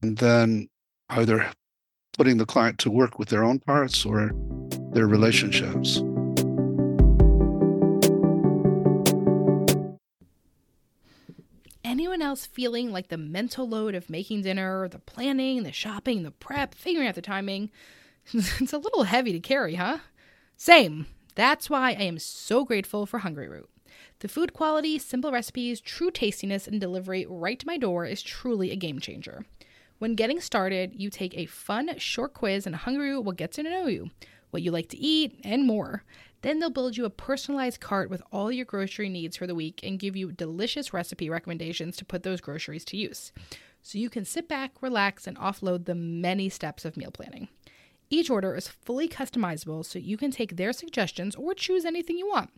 and 0.02 0.18
then 0.18 0.68
either 1.10 1.52
putting 2.18 2.38
the 2.38 2.46
client 2.46 2.80
to 2.80 2.90
work 2.90 3.20
with 3.20 3.30
their 3.30 3.44
own 3.44 3.60
parts 3.60 4.04
or 4.04 4.32
their 4.94 5.06
relationships. 5.06 5.98
Anyone 11.84 12.24
else 12.24 12.48
feeling 12.48 12.92
like 12.92 13.10
the 13.10 13.18
mental 13.18 13.70
load 13.70 13.94
of 13.94 14.10
making 14.10 14.42
dinner, 14.42 14.88
the 14.88 14.98
planning, 14.98 15.62
the 15.62 15.72
shopping, 15.72 16.24
the 16.24 16.32
prep, 16.32 16.74
figuring 16.74 17.08
out 17.08 17.14
the 17.14 17.22
timing? 17.22 17.70
it's 18.34 18.74
a 18.74 18.80
little 18.80 19.04
heavy 19.04 19.34
to 19.34 19.40
carry, 19.40 19.76
huh? 19.76 20.00
Same. 20.58 21.06
That's 21.36 21.70
why 21.70 21.92
I 21.92 22.04
am 22.04 22.18
so 22.18 22.66
grateful 22.66 23.06
for 23.06 23.20
Hungryroot. 23.20 23.66
The 24.20 24.28
food 24.28 24.54
quality, 24.54 24.98
simple 24.98 25.32
recipes, 25.32 25.82
true 25.82 26.10
tastiness, 26.10 26.68
and 26.68 26.80
delivery 26.80 27.26
right 27.30 27.60
to 27.60 27.68
my 27.68 27.78
door 27.78 28.06
is 28.06 28.22
truly 28.22 28.72
a 28.72 28.76
game 28.76 29.00
changer. 29.00 29.46
When 30.00 30.16
getting 30.16 30.40
started, 30.40 30.94
you 30.96 31.10
take 31.10 31.38
a 31.38 31.46
fun, 31.46 31.98
short 31.98 32.34
quiz, 32.34 32.66
and 32.66 32.76
Hungryroot 32.76 33.24
will 33.24 33.34
get 33.34 33.52
to 33.54 33.64
know 33.64 33.88
you, 33.88 34.12
what 34.52 34.62
you 34.62 34.72
like 34.72 34.90
to 34.90 34.98
eat, 34.98 35.40
and 35.44 35.68
more. 35.68 36.04
Then 36.42 36.60
they'll 36.60 36.70
build 36.70 36.96
you 36.96 37.06
a 37.06 37.10
personalized 37.10 37.80
cart 37.80 38.10
with 38.10 38.22
all 38.32 38.52
your 38.52 38.66
grocery 38.66 39.10
needs 39.10 39.36
for 39.36 39.48
the 39.48 39.56
week 39.56 39.82
and 39.84 40.00
give 40.00 40.16
you 40.16 40.32
delicious 40.32 40.94
recipe 40.94 41.30
recommendations 41.30 41.98
to 41.98 42.06
put 42.06 42.24
those 42.24 42.42
groceries 42.42 42.86
to 42.86 42.98
use. 42.98 43.32
So 43.82 43.98
you 43.98 44.10
can 44.10 44.26
sit 44.26 44.48
back, 44.48 44.82
relax, 44.82 45.28
and 45.28 45.38
offload 45.38 45.86
the 45.86 45.96
many 45.96 46.50
steps 46.50 46.86
of 46.86 46.98
meal 46.98 47.12
planning. 47.12 47.48
Each 48.10 48.30
order 48.30 48.56
is 48.56 48.68
fully 48.68 49.10
customizable 49.10 49.84
so 49.84 49.98
you 49.98 50.18
can 50.18 50.32
take 50.32 50.56
their 50.56 50.74
suggestions 50.74 51.36
or 51.36 51.54
choose 51.54 51.86
anything 51.86 52.18
you 52.18 52.28
want. 52.28 52.52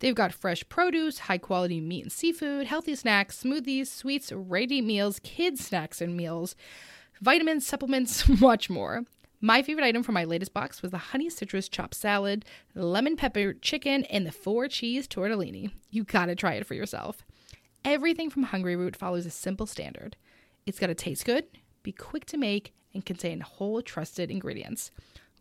They've 0.00 0.14
got 0.14 0.32
fresh 0.32 0.68
produce, 0.68 1.20
high 1.20 1.38
quality 1.38 1.80
meat 1.80 2.02
and 2.02 2.12
seafood, 2.12 2.66
healthy 2.66 2.94
snacks, 2.94 3.42
smoothies, 3.42 3.86
sweets, 3.86 4.32
ready 4.32 4.80
meals, 4.80 5.20
kids' 5.22 5.64
snacks 5.64 6.00
and 6.00 6.16
meals, 6.16 6.56
vitamins, 7.20 7.66
supplements, 7.66 8.28
much 8.40 8.68
more. 8.68 9.04
My 9.40 9.62
favorite 9.62 9.84
item 9.84 10.02
from 10.02 10.14
my 10.14 10.24
latest 10.24 10.52
box 10.52 10.82
was 10.82 10.90
the 10.90 10.98
honey 10.98 11.30
citrus 11.30 11.68
chopped 11.68 11.94
salad, 11.94 12.44
lemon 12.74 13.14
pepper 13.14 13.52
chicken, 13.52 14.04
and 14.06 14.26
the 14.26 14.32
four 14.32 14.66
cheese 14.66 15.06
tortellini. 15.06 15.70
You 15.90 16.02
gotta 16.02 16.34
try 16.34 16.54
it 16.54 16.66
for 16.66 16.74
yourself. 16.74 17.24
Everything 17.84 18.30
from 18.30 18.46
Hungryroot 18.46 18.96
follows 18.96 19.26
a 19.26 19.30
simple 19.30 19.66
standard. 19.66 20.16
It's 20.66 20.80
gotta 20.80 20.94
taste 20.94 21.24
good, 21.24 21.44
be 21.84 21.92
quick 21.92 22.26
to 22.26 22.36
make, 22.36 22.74
and 22.94 23.04
contain 23.04 23.40
whole 23.40 23.82
trusted 23.82 24.30
ingredients. 24.30 24.90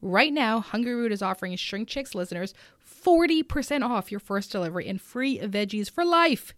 Right 0.01 0.31
now, 0.31 0.61
Hungryroot 0.61 1.11
is 1.11 1.21
offering 1.21 1.55
Shrink 1.55 1.87
Chicks 1.87 2.13
listeners 2.13 2.53
40% 2.85 3.83
off 3.83 4.11
your 4.11 4.19
first 4.19 4.51
delivery 4.51 4.87
and 4.87 5.01
free 5.01 5.39
veggies 5.39 5.89
for 5.89 6.05
life. 6.05 6.53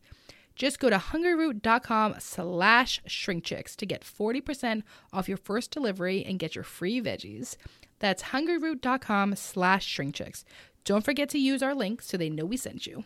Just 0.55 0.79
go 0.79 0.89
to 0.89 0.97
hungryroot.com 0.97 2.15
slash 2.19 3.01
shrinkchicks 3.07 3.75
to 3.77 3.85
get 3.85 4.03
40% 4.03 4.83
off 5.13 5.29
your 5.29 5.37
first 5.37 5.71
delivery 5.71 6.25
and 6.25 6.37
get 6.37 6.53
your 6.53 6.65
free 6.65 7.01
veggies. 7.01 7.55
That's 7.99 8.23
hungryroot.com 8.23 9.35
slash 9.35 9.97
shrinkchicks. 9.97 10.43
Don't 10.83 11.05
forget 11.05 11.29
to 11.29 11.39
use 11.39 11.63
our 11.63 11.73
link 11.73 12.01
so 12.01 12.17
they 12.17 12.29
know 12.29 12.45
we 12.45 12.57
sent 12.57 12.85
you. 12.85 13.05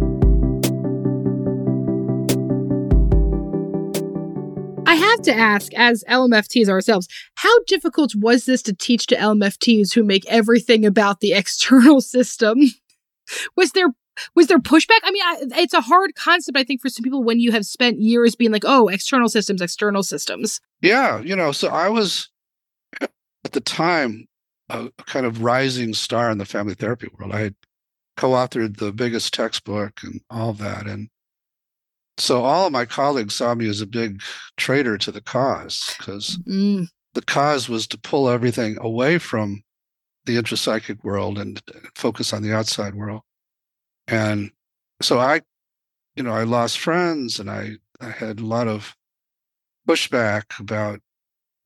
I 4.91 4.95
have 4.95 5.21
to 5.21 5.33
ask, 5.33 5.73
as 5.73 6.03
LMFTs 6.09 6.67
ourselves, 6.67 7.07
how 7.35 7.59
difficult 7.65 8.13
was 8.13 8.43
this 8.43 8.61
to 8.63 8.73
teach 8.73 9.07
to 9.07 9.15
LMFTs 9.15 9.93
who 9.93 10.03
make 10.03 10.25
everything 10.27 10.85
about 10.85 11.21
the 11.21 11.31
external 11.41 12.01
system? 12.01 12.59
was 13.55 13.71
there 13.71 13.87
was 14.35 14.47
there 14.47 14.59
pushback? 14.59 14.99
I 15.03 15.11
mean, 15.11 15.23
I, 15.23 15.61
it's 15.61 15.73
a 15.73 15.79
hard 15.79 16.15
concept, 16.15 16.57
I 16.57 16.65
think, 16.65 16.81
for 16.81 16.89
some 16.89 17.03
people 17.03 17.23
when 17.23 17.39
you 17.39 17.53
have 17.53 17.65
spent 17.65 18.01
years 18.01 18.35
being 18.35 18.51
like, 18.51 18.65
"Oh, 18.65 18.89
external 18.89 19.29
systems, 19.29 19.61
external 19.61 20.03
systems." 20.03 20.59
Yeah, 20.81 21.21
you 21.21 21.37
know, 21.37 21.53
so 21.53 21.69
I 21.69 21.87
was 21.87 22.29
at 22.99 23.09
the 23.53 23.61
time 23.61 24.27
a, 24.67 24.89
kind 25.05 25.25
of 25.25 25.41
rising 25.41 25.93
star 25.93 26.29
in 26.29 26.37
the 26.37 26.45
family 26.45 26.73
therapy 26.73 27.07
world. 27.17 27.31
I 27.31 27.39
had 27.39 27.55
co-authored 28.17 28.75
the 28.75 28.91
biggest 28.91 29.33
textbook 29.33 30.01
and 30.03 30.19
all 30.29 30.51
that, 30.51 30.85
and 30.85 31.07
so 32.17 32.43
all 32.43 32.67
of 32.67 32.71
my 32.71 32.85
colleagues 32.85 33.35
saw 33.35 33.53
me 33.55 33.67
as 33.69 33.81
a 33.81 33.87
big 33.87 34.21
traitor 34.57 34.97
to 34.97 35.11
the 35.11 35.21
cause 35.21 35.95
because 35.97 36.37
Mm. 36.47 36.87
the 37.13 37.21
cause 37.21 37.69
was 37.69 37.87
to 37.87 37.97
pull 37.97 38.29
everything 38.29 38.77
away 38.79 39.17
from 39.17 39.63
the 40.25 40.37
intrapsychic 40.37 41.03
world 41.03 41.39
and 41.39 41.61
focus 41.95 42.31
on 42.33 42.43
the 42.43 42.53
outside 42.53 42.93
world. 42.95 43.21
And 44.07 44.51
so 45.01 45.19
I, 45.19 45.41
you 46.15 46.23
know, 46.23 46.31
I 46.31 46.43
lost 46.43 46.77
friends 46.79 47.39
and 47.39 47.49
I, 47.49 47.71
I 47.99 48.09
had 48.09 48.39
a 48.39 48.45
lot 48.45 48.67
of 48.67 48.95
pushback 49.87 50.59
about 50.59 50.99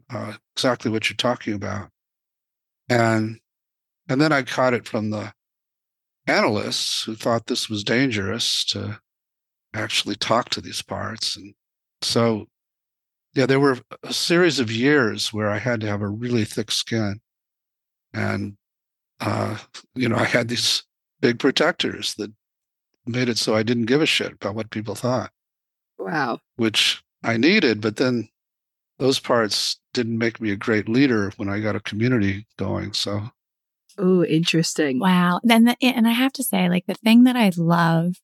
uh, 0.10 0.34
exactly 0.56 0.90
what 0.92 1.10
you're 1.10 1.18
talking 1.18 1.54
about. 1.54 1.90
And 2.88 3.40
and 4.08 4.22
then 4.22 4.32
I 4.32 4.44
caught 4.44 4.74
it 4.76 4.88
from 4.88 5.10
the 5.10 5.34
analysts 6.28 7.04
who 7.04 7.16
thought 7.16 7.48
this 7.48 7.70
was 7.70 7.84
dangerous 7.84 8.64
to 8.66 9.00
actually 9.76 10.16
talk 10.16 10.50
to 10.50 10.62
these 10.62 10.82
parts. 10.82 11.36
And 11.36 11.54
so 12.02 12.48
yeah, 13.34 13.46
there 13.46 13.60
were 13.60 13.78
a 14.04 14.14
series 14.14 14.60
of 14.60 14.72
years 14.72 15.34
where 15.34 15.50
I 15.50 15.58
had 15.58 15.82
to 15.82 15.88
have 15.88 16.02
a 16.02 16.08
really 16.08 16.46
thick 16.46 16.72
skin. 16.72 17.20
And 18.14 18.58
uh, 19.20 19.58
you 19.94 20.08
know, 20.10 20.16
I 20.16 20.26
had 20.26 20.48
these 20.48 20.84
big 21.22 21.40
protectors 21.40 22.16
that 22.16 22.32
made 23.06 23.30
it 23.30 23.38
so 23.38 23.56
I 23.56 23.64
didn't 23.64 23.86
give 23.86 24.02
a 24.02 24.06
shit 24.06 24.32
about 24.34 24.56
what 24.56 24.72
people 24.72 24.96
thought, 24.96 25.32
Wow. 26.00 26.40
which 26.56 27.04
I 27.24 27.38
needed, 27.38 27.82
but 27.82 27.98
then 27.98 28.30
those 28.98 29.20
parts 29.20 29.80
didn't 29.94 30.18
make 30.18 30.40
me 30.42 30.52
a 30.52 30.56
great 30.56 30.88
leader 30.90 31.32
when 31.38 31.50
I 31.50 31.60
got 31.60 31.76
a 31.76 31.82
community 31.82 32.48
going. 32.58 32.94
So 32.94 33.30
Oh, 33.98 34.24
interesting. 34.26 35.00
Wow. 35.00 35.40
Then, 35.44 35.64
the, 35.66 35.78
and 35.82 36.06
I 36.08 36.12
have 36.12 36.34
to 36.34 36.44
say, 36.44 36.68
like, 36.68 36.86
the 36.86 36.96
thing 36.96 37.24
that 37.24 37.38
I 37.38 37.52
love 37.56 38.16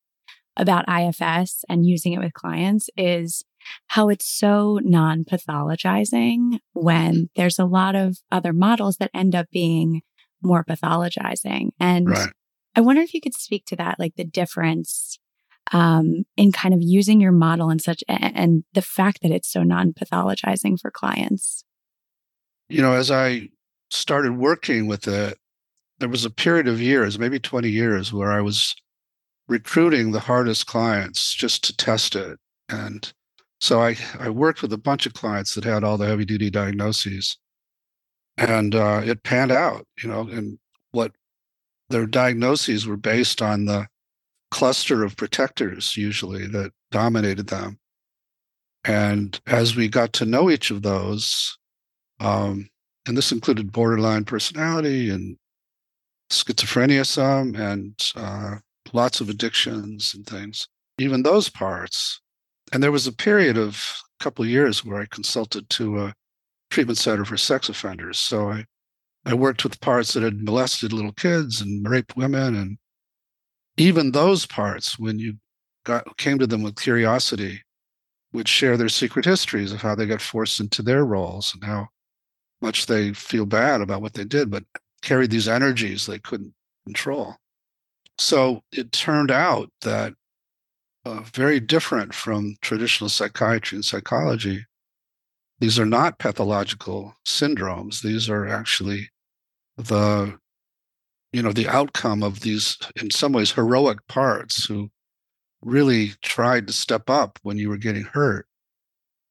about 0.58 0.86
IFS 0.90 1.64
and 1.70 1.86
using 1.86 2.14
it 2.14 2.20
with 2.20 2.34
clients 2.34 2.90
is 2.98 3.44
how 3.88 4.10
it's 4.10 4.26
so 4.26 4.80
non 4.84 5.24
pathologizing 5.24 6.60
when 6.74 7.30
there's 7.36 7.60
a 7.60 7.66
lot 7.66 7.96
of 7.96 8.18
other 8.32 8.54
models 8.54 8.98
that 8.98 9.12
end 9.14 9.36
up 9.36 9.48
being 9.52 10.02
more 10.42 10.64
pathologizing. 10.64 11.70
And 11.80 12.10
right. 12.10 12.30
I 12.76 12.82
wonder 12.82 13.02
if 13.02 13.14
you 13.14 13.22
could 13.22 13.36
speak 13.36 13.66
to 13.68 13.76
that, 13.78 14.00
like 14.00 14.16
the 14.16 14.24
difference 14.24 15.20
um, 15.72 16.24
in 16.36 16.52
kind 16.52 16.74
of 16.74 16.82
using 16.82 17.22
your 17.22 17.32
model 17.32 17.70
and 17.70 17.82
such, 17.82 18.04
and 18.08 18.64
the 18.74 18.82
fact 18.82 19.20
that 19.22 19.32
it's 19.32 19.52
so 19.52 19.64
non 19.64 19.94
pathologizing 19.94 20.80
for 20.80 20.92
clients. 20.92 21.64
You 22.70 22.82
know, 22.82 22.94
as 22.94 23.12
I 23.12 23.50
started 23.90 24.38
working 24.38 24.88
with 24.88 25.08
it, 25.08 25.38
there 26.00 26.10
was 26.10 26.26
a 26.26 26.30
period 26.30 26.68
of 26.68 26.82
years, 26.82 27.20
maybe 27.20 27.40
20 27.40 27.70
years, 27.70 28.12
where 28.12 28.32
I 28.32 28.42
was 28.42 28.76
recruiting 29.48 30.12
the 30.12 30.20
hardest 30.20 30.68
clients 30.68 31.34
just 31.34 31.64
to 31.66 31.76
test 31.76 32.16
it. 32.16 32.40
And 32.70 33.12
so 33.60 33.82
I, 33.82 33.98
I 34.20 34.30
worked 34.30 34.62
with 34.62 34.74
a 34.74 34.78
bunch 34.78 35.06
of 35.06 35.14
clients 35.14 35.56
that 35.56 35.64
had 35.64 35.84
all 35.84 35.98
the 35.98 36.08
heavy 36.08 36.26
duty 36.26 36.50
diagnoses. 36.50 37.38
And 38.38 38.74
uh, 38.74 39.02
it 39.04 39.24
panned 39.24 39.52
out, 39.52 39.86
you 40.02 40.10
know, 40.10 40.22
and 40.22 40.58
what 40.92 41.12
their 41.90 42.06
diagnoses 42.06 42.88
were 42.88 42.98
based 42.98 43.42
on 43.42 43.66
the 43.66 43.88
cluster 44.50 45.04
of 45.04 45.16
protectors, 45.16 45.96
usually, 45.96 46.48
that 46.48 46.72
dominated 46.92 47.48
them. 47.48 47.78
And 48.84 49.40
as 49.46 49.76
we 49.76 49.88
got 49.88 50.14
to 50.14 50.26
know 50.26 50.50
each 50.50 50.72
of 50.72 50.82
those, 50.82 51.58
um, 52.20 52.70
and 53.08 53.18
this 53.18 53.32
included 53.32 53.72
borderline 53.72 54.26
personality 54.26 55.10
and 55.10 55.38
schizophrenia, 56.32 57.06
some, 57.06 57.56
and 57.56 57.94
uh, 58.16 58.56
lots 58.94 59.22
of 59.22 59.30
addictions 59.30 60.14
and 60.14 60.26
things, 60.26 60.68
even 60.98 61.24
those 61.24 61.50
parts. 61.50 62.22
And 62.72 62.82
there 62.82 62.92
was 62.92 63.08
a 63.08 63.14
period 63.14 63.58
of 63.58 63.76
a 64.20 64.24
couple 64.24 64.44
of 64.44 64.50
years 64.50 64.86
where 64.86 65.02
I 65.02 65.06
consulted 65.06 65.70
to 65.72 66.00
a 66.00 66.14
treatment 66.70 66.98
center 66.98 67.26
for 67.26 67.38
sex 67.38 67.70
offenders. 67.70 68.18
So 68.18 68.50
I, 68.50 68.66
I 69.26 69.34
worked 69.34 69.64
with 69.64 69.82
parts 69.82 70.14
that 70.14 70.24
had 70.24 70.44
molested 70.44 70.94
little 70.94 71.14
kids 71.14 71.62
and 71.62 71.88
raped 71.88 72.16
women. 72.16 72.56
And 72.56 72.78
even 73.78 74.12
those 74.12 74.46
parts, 74.46 74.98
when 74.98 75.20
you 75.20 75.36
got 75.84 76.18
came 76.18 76.40
to 76.40 76.48
them 76.48 76.64
with 76.64 76.76
curiosity, 76.76 77.62
would 78.34 78.48
share 78.48 78.78
their 78.78 78.90
secret 78.90 79.26
histories 79.26 79.72
of 79.72 79.82
how 79.82 79.96
they 79.96 80.06
got 80.06 80.22
forced 80.22 80.60
into 80.60 80.82
their 80.82 81.04
roles 81.04 81.54
and 81.54 81.64
how 81.64 81.88
much 82.62 82.86
they 82.86 83.12
feel 83.14 83.46
bad 83.46 83.82
about 83.82 84.02
what 84.02 84.14
they 84.14 84.24
did, 84.24 84.50
but 84.50 84.64
carried 85.02 85.32
these 85.32 85.48
energies 85.48 86.06
they 86.06 86.20
couldn't 86.20 86.54
control. 86.86 87.36
So 88.22 88.62
it 88.72 88.92
turned 88.92 89.32
out 89.32 89.72
that 89.82 90.14
uh, 91.06 91.22
very 91.22 91.60
different 91.60 92.14
from 92.14 92.56
traditional 92.62 93.10
psychiatry 93.10 93.76
and 93.76 93.84
psychology. 93.84 94.64
These 95.60 95.80
are 95.80 95.88
not 95.88 96.20
pathological 96.20 97.16
syndromes. 97.26 98.04
These 98.04 98.30
are 98.30 98.48
actually 98.48 99.10
the, 99.76 100.38
you 101.34 101.42
know, 101.42 101.52
the 101.52 101.68
outcome 101.68 102.22
of 102.22 102.42
these, 102.42 102.78
in 102.96 103.10
some 103.10 103.34
ways, 103.34 103.54
heroic 103.54 104.06
parts 104.08 104.66
who 104.66 104.92
really 105.64 106.12
tried 106.22 106.68
to 106.68 106.74
step 106.74 107.10
up 107.10 107.40
when 107.42 107.58
you 107.58 107.70
were 107.70 107.78
getting 107.78 108.04
hurt 108.04 108.46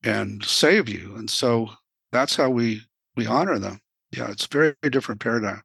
and 0.03 0.45
save 0.45 0.89
you. 0.89 1.15
And 1.17 1.31
so 1.31 1.71
that's 2.11 2.35
how 2.35 2.51
we 2.51 2.83
we 3.17 3.25
honor 3.25 3.61
them. 3.61 3.79
Yeah, 4.11 4.33
it's 4.33 4.47
very, 4.47 4.75
very 4.83 4.91
different 4.91 5.21
paradigm. 5.21 5.63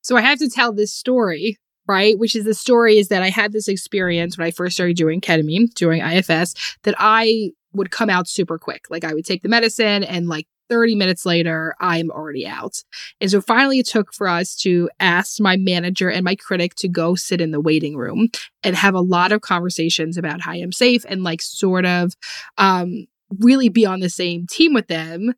So 0.00 0.16
I 0.16 0.22
have 0.22 0.38
to 0.38 0.48
tell 0.48 0.72
this 0.72 0.94
story, 0.94 1.58
right? 1.90 2.16
Which 2.16 2.36
is 2.36 2.44
the 2.44 2.54
story 2.54 2.98
is 2.98 3.08
that 3.08 3.24
I 3.24 3.30
had 3.30 3.52
this 3.52 3.66
experience 3.66 4.38
when 4.38 4.46
I 4.46 4.52
first 4.52 4.76
started 4.76 4.96
doing 4.96 5.20
ketamine, 5.20 5.74
doing 5.74 6.00
IFS, 6.00 6.54
that 6.84 6.94
I 6.98 7.50
would 7.72 7.90
come 7.90 8.08
out 8.08 8.28
super 8.28 8.58
quick. 8.58 8.84
Like 8.90 9.02
I 9.02 9.12
would 9.12 9.24
take 9.24 9.42
the 9.42 9.48
medicine 9.48 10.04
and 10.04 10.28
like 10.28 10.46
30 10.68 10.94
minutes 10.94 11.26
later, 11.26 11.74
I'm 11.80 12.12
already 12.12 12.46
out. 12.46 12.76
And 13.20 13.28
so 13.28 13.40
finally, 13.40 13.80
it 13.80 13.88
took 13.88 14.14
for 14.14 14.28
us 14.28 14.54
to 14.58 14.88
ask 15.00 15.40
my 15.40 15.56
manager 15.56 16.08
and 16.08 16.24
my 16.24 16.36
critic 16.36 16.76
to 16.76 16.88
go 16.88 17.16
sit 17.16 17.40
in 17.40 17.50
the 17.50 17.60
waiting 17.60 17.96
room 17.96 18.28
and 18.62 18.76
have 18.76 18.94
a 18.94 19.00
lot 19.00 19.32
of 19.32 19.40
conversations 19.40 20.16
about 20.16 20.40
how 20.40 20.52
I'm 20.52 20.70
safe 20.70 21.04
and 21.08 21.24
like 21.24 21.42
sort 21.42 21.86
of 21.86 22.12
um, 22.56 23.06
really 23.40 23.68
be 23.68 23.84
on 23.84 23.98
the 23.98 24.08
same 24.08 24.46
team 24.46 24.72
with 24.72 24.86
them. 24.86 25.34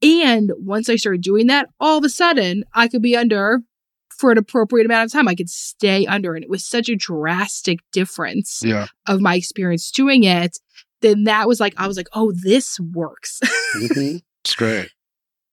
And 0.00 0.52
once 0.56 0.88
I 0.88 0.94
started 0.94 1.22
doing 1.22 1.48
that, 1.48 1.68
all 1.80 1.98
of 1.98 2.04
a 2.04 2.08
sudden 2.08 2.62
I 2.74 2.86
could 2.86 3.02
be 3.02 3.16
under 3.16 3.60
for 4.18 4.30
an 4.32 4.38
appropriate 4.38 4.84
amount 4.86 5.06
of 5.06 5.12
time. 5.12 5.28
I 5.28 5.34
could 5.34 5.50
stay 5.50 6.06
under. 6.06 6.34
And 6.34 6.44
it 6.44 6.50
was 6.50 6.64
such 6.64 6.88
a 6.88 6.96
drastic 6.96 7.78
difference 7.92 8.62
Yeah. 8.64 8.86
of 9.08 9.20
my 9.20 9.34
experience 9.36 9.90
doing 9.90 10.24
it. 10.24 10.58
Then 11.02 11.24
that 11.24 11.46
was 11.48 11.60
like, 11.60 11.74
I 11.76 11.86
was 11.86 11.96
like, 11.96 12.08
oh, 12.14 12.32
this 12.42 12.78
works. 12.80 13.40
Mhm. 13.76 14.22
It's 14.44 14.54
great. 14.54 14.90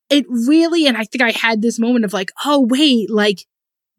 it 0.10 0.26
really, 0.28 0.86
and 0.86 0.97
I 0.97 1.06
think 1.06 1.21
I 1.21 1.32
had 1.32 1.62
this 1.62 1.80
moment 1.80 2.04
of 2.04 2.12
like, 2.12 2.32
oh, 2.45 2.60
wait, 2.69 3.10
like 3.10 3.45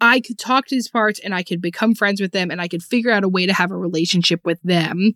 I 0.02 0.20
could 0.20 0.38
talk 0.38 0.66
to 0.66 0.74
these 0.74 0.88
parts 0.88 1.18
and 1.20 1.34
I 1.34 1.42
could 1.42 1.62
become 1.62 1.94
friends 1.94 2.20
with 2.20 2.32
them 2.32 2.50
and 2.50 2.60
I 2.60 2.68
could 2.68 2.82
figure 2.82 3.10
out 3.10 3.24
a 3.24 3.28
way 3.28 3.46
to 3.46 3.52
have 3.54 3.70
a 3.70 3.76
relationship 3.76 4.40
with 4.44 4.60
them. 4.62 5.12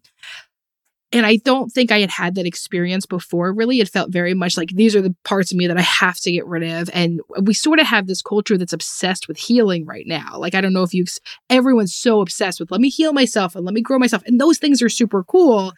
And 1.17 1.25
I 1.25 1.37
don't 1.37 1.73
think 1.73 1.91
I 1.91 2.01
had 2.01 2.11
had 2.11 2.35
that 2.35 2.45
experience 2.45 3.07
before, 3.07 3.51
really. 3.51 3.81
It 3.81 3.89
felt 3.89 4.13
very 4.13 4.35
much 4.35 4.59
like 4.59 4.69
these 4.69 4.95
are 4.95 5.01
the 5.01 5.17
parts 5.25 5.51
of 5.51 5.57
me 5.57 5.67
that 5.67 5.79
I 5.79 5.83
have 5.83 6.17
to 6.21 6.31
get 6.31 6.47
rid 6.47 6.63
of. 6.63 6.91
And 6.93 7.23
we 7.41 7.55
sort 7.55 7.81
of 7.81 7.87
have 7.87 8.07
this 8.07 8.21
culture 8.21 8.59
that's 8.59 8.75
obsessed 8.75 9.27
with 9.27 9.39
healing 9.39 9.87
right 9.87 10.05
now. 10.07 10.37
Like, 10.37 10.55
I 10.55 10.61
don't 10.61 10.75
know 10.75 10.83
if 10.83 10.93
you, 10.93 11.07
everyone's 11.49 11.95
so 11.95 12.21
obsessed 12.21 12.61
with 12.61 12.71
let 12.71 12.83
me 12.83 12.91
heal 12.91 13.15
myself 13.15 13.57
and 13.57 13.65
let 13.65 13.73
me 13.73 13.81
grow 13.81 13.99
myself. 13.99 14.23
And 14.27 14.39
those 14.39 14.59
things 14.59 14.83
are 14.83 14.91
super 14.91 15.25
cool. 15.25 15.73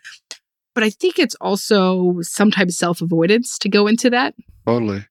But 0.75 0.83
I 0.83 0.91
think 0.91 1.21
it's 1.21 1.37
also 1.37 2.17
sometimes 2.23 2.77
self 2.77 3.01
avoidance 3.01 3.59
to 3.59 3.69
go 3.69 3.87
into 3.87 4.11
that. 4.11 4.35
Totally. 4.67 5.07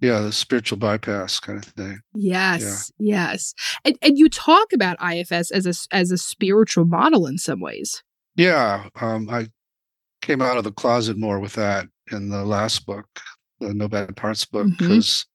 Yeah, 0.00 0.20
the 0.20 0.32
spiritual 0.32 0.76
bypass 0.76 1.40
kind 1.40 1.58
of 1.58 1.64
thing. 1.72 2.00
Yes, 2.12 2.92
yes. 2.98 3.54
And 3.84 3.96
and 4.02 4.18
you 4.18 4.28
talk 4.28 4.72
about 4.74 4.98
IFS 5.02 5.50
as 5.50 5.64
a 5.66 5.94
as 5.94 6.10
a 6.10 6.18
spiritual 6.18 6.84
model 6.84 7.26
in 7.26 7.38
some 7.38 7.60
ways. 7.60 8.02
Yeah, 8.36 8.88
um, 9.00 9.28
I 9.30 9.48
came 10.22 10.40
out 10.40 10.56
of 10.56 10.64
the 10.64 10.72
closet 10.72 11.16
more 11.18 11.38
with 11.38 11.52
that 11.54 11.86
in 12.10 12.28
the 12.28 12.44
last 12.44 12.86
book, 12.86 13.06
the 13.60 13.74
No 13.74 13.88
Bad 13.88 14.16
Parts 14.16 14.44
book, 14.44 14.68
because 14.78 15.26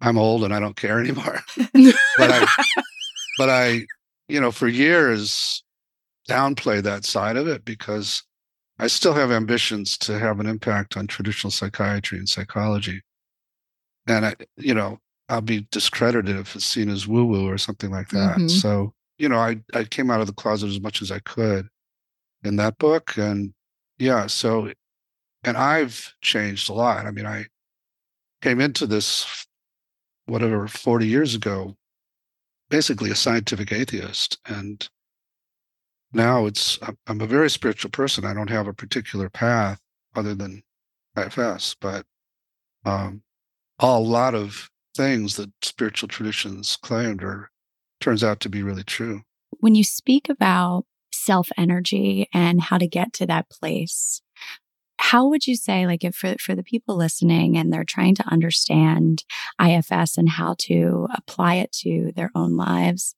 I'm 0.00 0.18
old 0.18 0.44
and 0.44 0.54
I 0.54 0.60
don't 0.60 0.76
care 0.76 0.98
anymore. 1.04 1.40
but 1.56 2.30
I, 2.30 2.46
but 3.38 3.50
I, 3.50 3.82
you 4.28 4.40
know, 4.40 4.50
for 4.50 4.68
years 4.68 5.62
downplay 6.28 6.82
that 6.82 7.04
side 7.04 7.36
of 7.36 7.46
it 7.46 7.64
because 7.64 8.22
I 8.78 8.88
still 8.88 9.14
have 9.14 9.30
ambitions 9.30 9.96
to 9.98 10.18
have 10.18 10.40
an 10.40 10.46
impact 10.46 10.96
on 10.96 11.06
traditional 11.06 11.50
psychiatry 11.50 12.18
and 12.18 12.28
psychology. 12.28 13.02
And 14.08 14.26
I, 14.26 14.34
you 14.56 14.74
know, 14.74 14.98
I'll 15.28 15.40
be 15.40 15.66
discredited 15.70 16.36
if 16.36 16.54
it's 16.56 16.66
seen 16.66 16.88
as 16.88 17.06
woo 17.06 17.24
woo 17.24 17.48
or 17.48 17.58
something 17.58 17.90
like 17.90 18.08
that. 18.10 18.38
Mhm. 18.38 18.50
So, 18.50 18.92
you 19.18 19.28
know, 19.28 19.38
I, 19.38 19.60
I 19.72 19.84
came 19.84 20.10
out 20.10 20.20
of 20.20 20.26
the 20.26 20.32
closet 20.32 20.68
as 20.68 20.80
much 20.80 21.00
as 21.02 21.10
I 21.10 21.20
could 21.20 21.68
in 22.46 22.56
that 22.56 22.78
book. 22.78 23.16
And 23.16 23.52
yeah, 23.98 24.26
so, 24.26 24.72
and 25.44 25.56
I've 25.56 26.14
changed 26.20 26.70
a 26.70 26.72
lot. 26.72 27.06
I 27.06 27.10
mean, 27.10 27.26
I 27.26 27.46
came 28.42 28.60
into 28.60 28.86
this, 28.86 29.46
whatever, 30.26 30.68
40 30.68 31.06
years 31.06 31.34
ago, 31.34 31.76
basically 32.68 33.10
a 33.10 33.16
scientific 33.16 33.72
atheist. 33.72 34.38
And 34.46 34.88
now 36.12 36.46
it's 36.46 36.78
I'm- 36.82 37.20
a 37.20 37.26
very 37.26 37.50
spiritual 37.50 37.90
person. 37.90 38.24
I 38.24 38.34
don't 38.34 38.50
have 38.50 38.66
a 38.66 38.74
particular 38.74 39.28
path 39.28 39.80
other 40.14 40.34
than 40.34 40.62
IFS, 41.16 41.76
but 41.80 42.06
um, 42.84 43.22
a 43.78 43.98
lot 43.98 44.34
of 44.34 44.70
things 44.94 45.36
that 45.36 45.50
spiritual 45.62 46.08
traditions 46.08 46.76
claimed 46.76 47.22
are 47.22 47.50
turns 48.00 48.24
out 48.24 48.40
to 48.40 48.48
be 48.48 48.62
really 48.62 48.84
true. 48.84 49.22
When 49.58 49.74
you 49.74 49.84
speak 49.84 50.28
about 50.28 50.86
self 51.26 51.50
energy 51.58 52.28
and 52.32 52.60
how 52.60 52.78
to 52.78 52.86
get 52.86 53.12
to 53.14 53.26
that 53.26 53.50
place, 53.50 54.22
how 54.98 55.28
would 55.28 55.46
you 55.46 55.56
say, 55.56 55.86
like, 55.86 56.04
if 56.04 56.14
for, 56.14 56.36
for 56.40 56.54
the 56.54 56.62
people 56.62 56.96
listening 56.96 57.56
and 57.56 57.72
they're 57.72 57.84
trying 57.84 58.14
to 58.14 58.28
understand 58.28 59.24
IFS 59.60 60.16
and 60.16 60.28
how 60.28 60.54
to 60.60 61.08
apply 61.14 61.56
it 61.56 61.72
to 61.72 62.12
their 62.16 62.30
own 62.34 62.56
lives, 62.56 63.14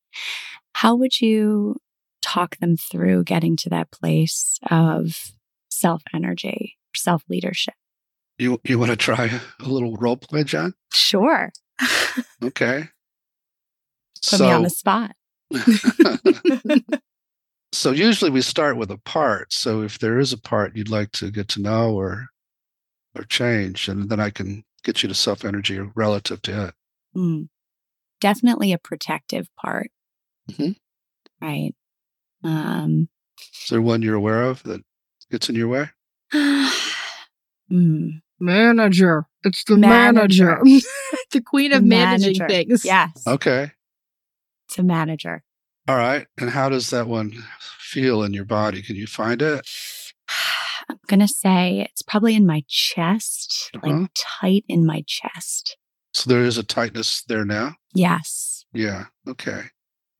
how 0.74 0.94
would 0.96 1.20
you 1.20 1.76
talk 2.22 2.56
them 2.58 2.76
through 2.76 3.24
getting 3.24 3.56
to 3.58 3.70
that 3.70 3.90
place 3.90 4.58
of 4.70 5.32
self 5.70 6.02
energy, 6.14 6.78
self 6.96 7.22
leadership? 7.28 7.74
You 8.38 8.60
you 8.64 8.78
want 8.78 8.90
to 8.90 8.96
try 8.96 9.40
a 9.60 9.68
little 9.68 9.96
role 9.96 10.16
play, 10.16 10.44
Jen? 10.44 10.74
Sure. 10.92 11.52
Okay. 12.42 12.88
Put 14.30 14.40
me 14.40 14.50
on 14.50 14.62
the 14.62 14.70
spot. 14.70 15.12
so 17.72 17.90
usually 17.90 18.30
we 18.30 18.40
start 18.40 18.76
with 18.76 18.90
a 18.90 18.98
part. 18.98 19.52
So 19.52 19.82
if 19.82 19.98
there 19.98 20.18
is 20.18 20.32
a 20.32 20.38
part 20.38 20.76
you'd 20.76 20.88
like 20.90 21.12
to 21.12 21.30
get 21.30 21.48
to 21.48 21.60
know 21.62 21.94
or 21.94 22.28
or 23.14 23.24
change, 23.24 23.88
and 23.88 24.08
then 24.10 24.20
I 24.20 24.30
can 24.30 24.64
get 24.84 25.02
you 25.02 25.08
to 25.08 25.14
self 25.14 25.44
energy 25.44 25.78
relative 25.94 26.40
to 26.42 26.66
it. 26.68 26.74
Mm. 27.16 27.48
Definitely 28.20 28.72
a 28.72 28.78
protective 28.78 29.48
part. 29.60 29.90
Mhm. 30.50 30.76
Right. 31.40 31.74
Um, 32.42 33.08
Is 33.62 33.70
there 33.70 33.82
one 33.82 34.02
you're 34.02 34.14
aware 34.14 34.42
of 34.42 34.62
that 34.64 34.82
gets 35.30 35.48
in 35.48 35.54
your 35.54 35.68
way? 35.68 35.90
mm, 36.34 38.20
Manager. 38.40 39.26
It's 39.44 39.64
the 39.64 39.76
Manager. 39.76 40.58
manager. 40.64 40.86
the 41.32 41.40
queen 41.40 41.72
of 41.72 41.84
managing 41.84 42.38
manager. 42.38 42.48
things. 42.48 42.84
Yes. 42.84 43.22
Okay. 43.26 43.72
It's 44.68 44.78
a 44.78 44.82
manager. 44.82 45.42
All 45.88 45.96
right. 45.96 46.26
And 46.36 46.50
how 46.50 46.68
does 46.68 46.90
that 46.90 47.08
one 47.08 47.32
feel 47.80 48.22
in 48.22 48.34
your 48.34 48.44
body? 48.44 48.82
Can 48.82 48.94
you 48.94 49.06
find 49.06 49.40
it? 49.40 49.66
I'm 50.90 50.98
going 51.06 51.20
to 51.20 51.28
say 51.28 51.86
it's 51.90 52.02
probably 52.02 52.34
in 52.34 52.46
my 52.46 52.62
chest, 52.68 53.70
Uh-huh. 53.74 53.88
like 54.00 54.10
tight 54.14 54.64
in 54.68 54.84
my 54.84 55.02
chest. 55.06 55.78
So 56.12 56.28
there 56.28 56.44
is 56.44 56.58
a 56.58 56.62
tightness 56.62 57.22
there 57.26 57.44
now? 57.44 57.76
Yes. 57.94 58.64
Yeah. 58.72 59.06
Okay. 59.26 59.64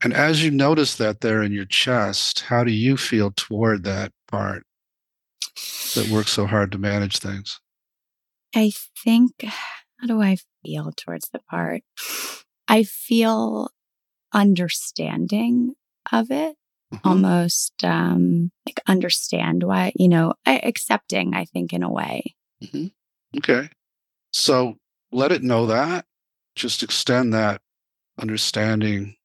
And 0.02 0.14
as 0.14 0.42
you 0.42 0.50
notice 0.50 0.94
that 0.96 1.20
there 1.20 1.42
in 1.42 1.52
your 1.52 1.64
chest, 1.66 2.40
how 2.48 2.64
do 2.64 2.70
you 2.70 2.96
feel 2.96 3.30
toward 3.32 3.84
that 3.84 4.12
part 4.26 4.64
that 5.94 6.08
works 6.10 6.30
so 6.30 6.46
hard 6.46 6.72
to 6.72 6.78
manage 6.78 7.18
things? 7.18 7.60
I 8.54 8.72
think, 9.04 9.32
how 9.42 10.06
do 10.06 10.22
I 10.22 10.38
feel 10.64 10.92
towards 10.96 11.28
the 11.30 11.40
part? 11.50 11.82
I 12.68 12.84
feel 12.84 13.70
understanding 14.32 15.74
of 16.12 16.30
it, 16.30 16.56
Mhm. 16.92 17.00
almost 17.04 17.84
um, 17.84 18.50
like 18.66 18.80
understand 18.86 19.62
why, 19.62 19.92
you 19.96 20.08
know, 20.08 20.34
accepting, 20.46 21.34
I 21.34 21.44
think, 21.44 21.72
in 21.72 21.82
a 21.82 21.90
way. 21.90 22.34
Mhm. 22.62 22.92
Okay. 23.36 23.68
So 24.32 24.78
let 25.12 25.32
it 25.32 25.42
know 25.42 25.66
that. 25.66 26.06
Just 26.54 26.82
extend 26.82 27.32
that 27.34 27.60
understanding 28.18 29.16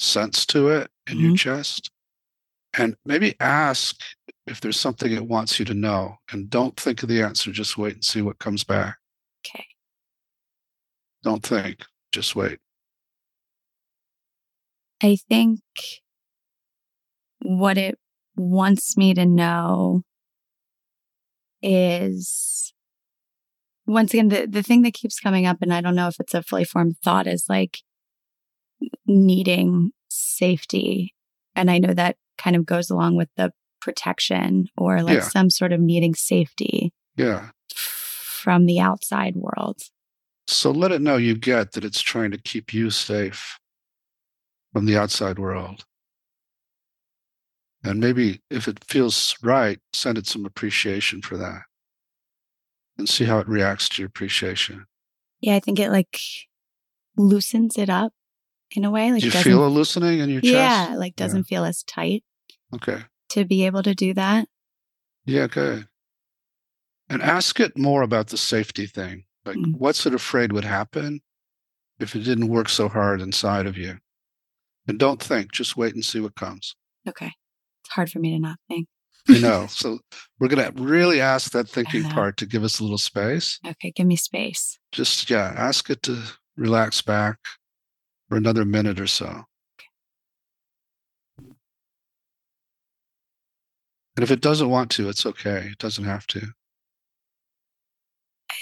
sense 0.00 0.46
to 0.46 0.68
it 0.68 0.90
in 1.08 1.18
your 1.18 1.36
chest. 1.36 1.90
And 2.74 2.96
maybe 3.04 3.34
ask 3.40 4.00
if 4.46 4.60
there's 4.60 4.78
something 4.78 5.12
it 5.12 5.26
wants 5.26 5.58
you 5.58 5.64
to 5.66 5.74
know. 5.74 6.18
And 6.30 6.48
don't 6.48 6.76
think 6.78 7.02
of 7.02 7.08
the 7.08 7.22
answer. 7.22 7.50
Just 7.50 7.76
wait 7.76 7.94
and 7.94 8.04
see 8.04 8.22
what 8.22 8.38
comes 8.38 8.62
back. 8.64 8.98
Okay. 9.44 9.66
Don't 11.22 11.44
think. 11.44 11.84
Just 12.12 12.36
wait. 12.36 12.58
I 15.02 15.16
think 15.28 15.60
what 17.40 17.78
it 17.78 17.98
wants 18.36 18.96
me 18.96 19.14
to 19.14 19.26
know 19.26 20.02
is 21.62 22.72
once 23.86 24.12
again 24.12 24.28
the, 24.28 24.46
the 24.46 24.62
thing 24.62 24.82
that 24.82 24.94
keeps 24.94 25.18
coming 25.18 25.44
up 25.44 25.56
and 25.60 25.72
i 25.74 25.80
don't 25.80 25.96
know 25.96 26.06
if 26.06 26.20
it's 26.20 26.34
a 26.34 26.42
fully 26.42 26.64
formed 26.64 26.96
thought 27.02 27.26
is 27.26 27.46
like 27.48 27.78
needing 29.06 29.90
safety 30.08 31.14
and 31.56 31.68
i 31.70 31.78
know 31.78 31.92
that 31.92 32.16
kind 32.36 32.54
of 32.54 32.64
goes 32.64 32.90
along 32.90 33.16
with 33.16 33.28
the 33.36 33.52
protection 33.80 34.68
or 34.76 35.02
like 35.02 35.14
Yeah. 35.14 35.28
some 35.28 35.50
sort 35.50 35.72
of 35.72 35.80
needing 35.80 36.14
safety 36.14 36.92
Yeah. 37.16 37.50
from 37.74 38.66
the 38.66 38.78
outside 38.78 39.34
world 39.34 39.80
So 40.46 40.70
let 40.70 40.92
it 40.92 41.00
know 41.02 41.16
you 41.16 41.34
get 41.34 41.72
that 41.72 41.84
it's 41.84 42.00
trying 42.00 42.30
to 42.30 42.38
keep 42.38 42.72
you 42.72 42.90
safe 42.90 43.58
from 44.78 44.86
the 44.86 44.96
outside 44.96 45.40
world. 45.40 45.84
And 47.82 47.98
maybe 47.98 48.42
if 48.48 48.68
it 48.68 48.84
feels 48.84 49.34
right, 49.42 49.80
send 49.92 50.16
it 50.18 50.26
some 50.28 50.46
appreciation 50.46 51.20
for 51.20 51.36
that 51.36 51.62
and 52.96 53.08
see 53.08 53.24
how 53.24 53.40
it 53.40 53.48
reacts 53.48 53.88
to 53.88 54.02
your 54.02 54.06
appreciation. 54.06 54.84
yeah 55.40 55.54
i 55.56 55.60
think 55.60 55.78
it 55.80 55.90
like 55.90 56.18
loosens 57.16 57.76
it 57.78 57.88
up 57.90 58.12
in 58.72 58.84
a 58.84 58.90
way 58.90 59.10
like 59.12 59.20
Do 59.20 59.26
you 59.26 59.32
feel 59.32 59.64
a 59.66 59.68
loosening 59.68 60.18
in 60.20 60.30
your 60.30 60.40
chest? 60.40 60.54
yeah 60.54 60.94
like 60.96 61.14
doesn't 61.16 61.44
feel 61.44 61.64
as 61.64 61.82
tight 61.84 62.22
Okay. 62.74 63.02
to 63.30 63.44
be 63.44 63.66
able 63.66 63.82
to 63.82 63.94
do 63.94 64.14
that 64.14 64.48
Yeah, 65.24 65.46
good. 65.48 65.88
And 67.08 67.20
ask 67.22 67.58
it 67.60 67.76
more 67.76 68.02
about 68.02 68.28
the 68.28 68.36
safety 68.36 68.86
thing. 68.86 69.24
Like, 69.44 69.56
Mm. 69.56 69.74
what's 69.78 70.06
it 70.06 70.14
afraid 70.14 70.52
would 70.52 70.64
happen 70.64 71.20
if 71.98 72.14
it 72.16 72.20
didn't 72.24 72.48
work 72.48 72.68
so 72.68 72.88
hard 72.88 73.20
inside 73.20 73.66
of 73.66 73.76
you? 73.76 73.98
And 74.88 74.98
don't 74.98 75.22
think, 75.22 75.52
just 75.52 75.76
wait 75.76 75.94
and 75.94 76.04
see 76.04 76.20
what 76.20 76.34
comes. 76.34 76.74
okay 77.06 77.32
it's 77.84 77.90
hard 77.94 78.10
for 78.10 78.18
me 78.18 78.30
to 78.32 78.38
not 78.38 78.58
think 78.68 78.88
You 79.28 79.40
know, 79.48 79.66
so 79.68 79.98
we're 80.40 80.48
going 80.48 80.64
to 80.64 80.82
really 80.82 81.20
ask 81.20 81.52
that 81.52 81.68
thinking 81.68 82.04
part 82.04 82.36
to 82.38 82.46
give 82.46 82.64
us 82.64 82.80
a 82.80 82.82
little 82.82 82.98
space. 82.98 83.58
okay 83.66 83.90
give 83.92 84.06
me 84.06 84.16
space 84.16 84.78
Just, 84.92 85.28
yeah, 85.30 85.52
ask 85.56 85.90
it 85.90 86.02
to 86.04 86.22
relax 86.56 87.02
back 87.02 87.36
for 88.28 88.36
another 88.36 88.64
minute 88.64 88.98
or 89.00 89.06
so. 89.06 89.44
And 94.16 94.24
if 94.24 94.30
it 94.32 94.40
doesn't 94.40 94.68
want 94.68 94.90
to, 94.92 95.08
it's 95.08 95.24
okay. 95.24 95.68
It 95.72 95.78
doesn't 95.78 96.04
have 96.04 96.26
to. 96.28 96.48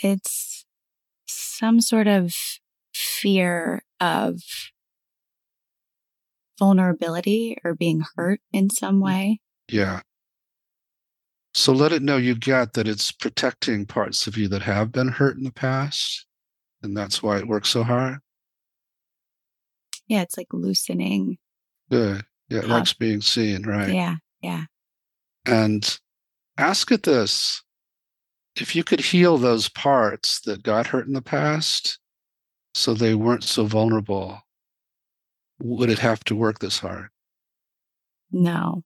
it's 0.02 0.66
some 1.26 1.80
sort 1.80 2.06
of 2.06 2.34
fear 2.92 3.82
of 4.00 4.42
vulnerability 6.59 7.57
or 7.64 7.75
being 7.75 8.03
hurt 8.16 8.40
in 8.53 8.71
some 8.71 9.01
mm, 9.03 9.03
way 9.03 9.40
Yeah. 9.69 10.03
So 11.55 11.73
let 11.73 11.92
it 11.92 12.03
know 12.03 12.19
you 12.19 12.35
get 12.37 12.75
that 12.75 12.87
it's 12.87 13.11
protecting 13.12 13.87
parts 13.87 14.27
of 14.27 14.37
you 14.37 14.47
that 14.49 14.62
have 14.62 14.92
been 14.92 15.09
hurt 15.09 15.37
in 15.38 15.45
the 15.45 15.53
past. 15.53 16.27
And 16.83 16.97
that's 16.97 17.23
why 17.23 17.38
it 17.38 17.49
works 17.49 17.71
so 17.71 17.83
hard. 17.85 18.21
yeah 20.09 20.23
it's 20.23 20.37
like 20.37 20.49
loosening 20.53 21.38
Good. 21.90 22.25
Yeah, 22.49 22.61
it 22.61 22.71
Up. 22.71 22.71
likes 22.71 22.92
being 22.92 23.21
seen, 23.21 23.62
right? 23.64 23.95
yeah 23.95 24.16
yeah 24.40 24.64
And 25.45 25.99
ask 26.59 26.90
it 26.92 27.03
this 27.05 27.62
if 28.57 28.75
you 28.75 28.85
could 28.85 29.01
heal 29.01 29.38
those 29.38 29.69
parts 29.69 30.40
that 30.40 30.62
got 30.62 30.88
hurt 30.88 31.07
in 31.07 31.12
the 31.12 31.23
past 31.23 31.99
so 32.75 32.95
they 32.95 33.14
weren't 33.14 33.45
so 33.45 33.66
vulnerable, 33.66 34.40
would 35.59 35.90
it 35.90 35.99
have 35.99 36.23
to 36.25 36.35
work 36.37 36.59
this 36.61 36.79
hard? 36.81 37.09
no 38.31 38.83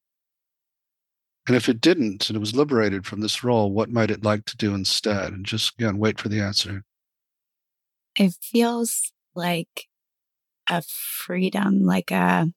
And 1.47 1.57
if 1.57 1.69
it 1.69 1.81
didn't 1.81 2.29
and 2.29 2.37
it 2.37 2.41
was 2.41 2.55
liberated 2.55 3.07
from 3.07 3.21
this 3.21 3.43
role, 3.43 3.73
what 3.73 3.91
might 3.91 4.11
it 4.11 4.23
like 4.23 4.45
to 4.47 4.57
do 4.57 4.75
instead? 4.75 5.33
And 5.33 5.45
just 5.45 5.75
again, 5.75 5.99
wait 5.99 6.21
for 6.21 6.29
the 6.29 6.41
answer. 6.41 6.85
it 8.17 8.35
feels 8.41 9.13
like 9.35 9.87
a 10.69 10.83
freedom 10.83 11.85
like 11.85 12.11
a 12.11 12.53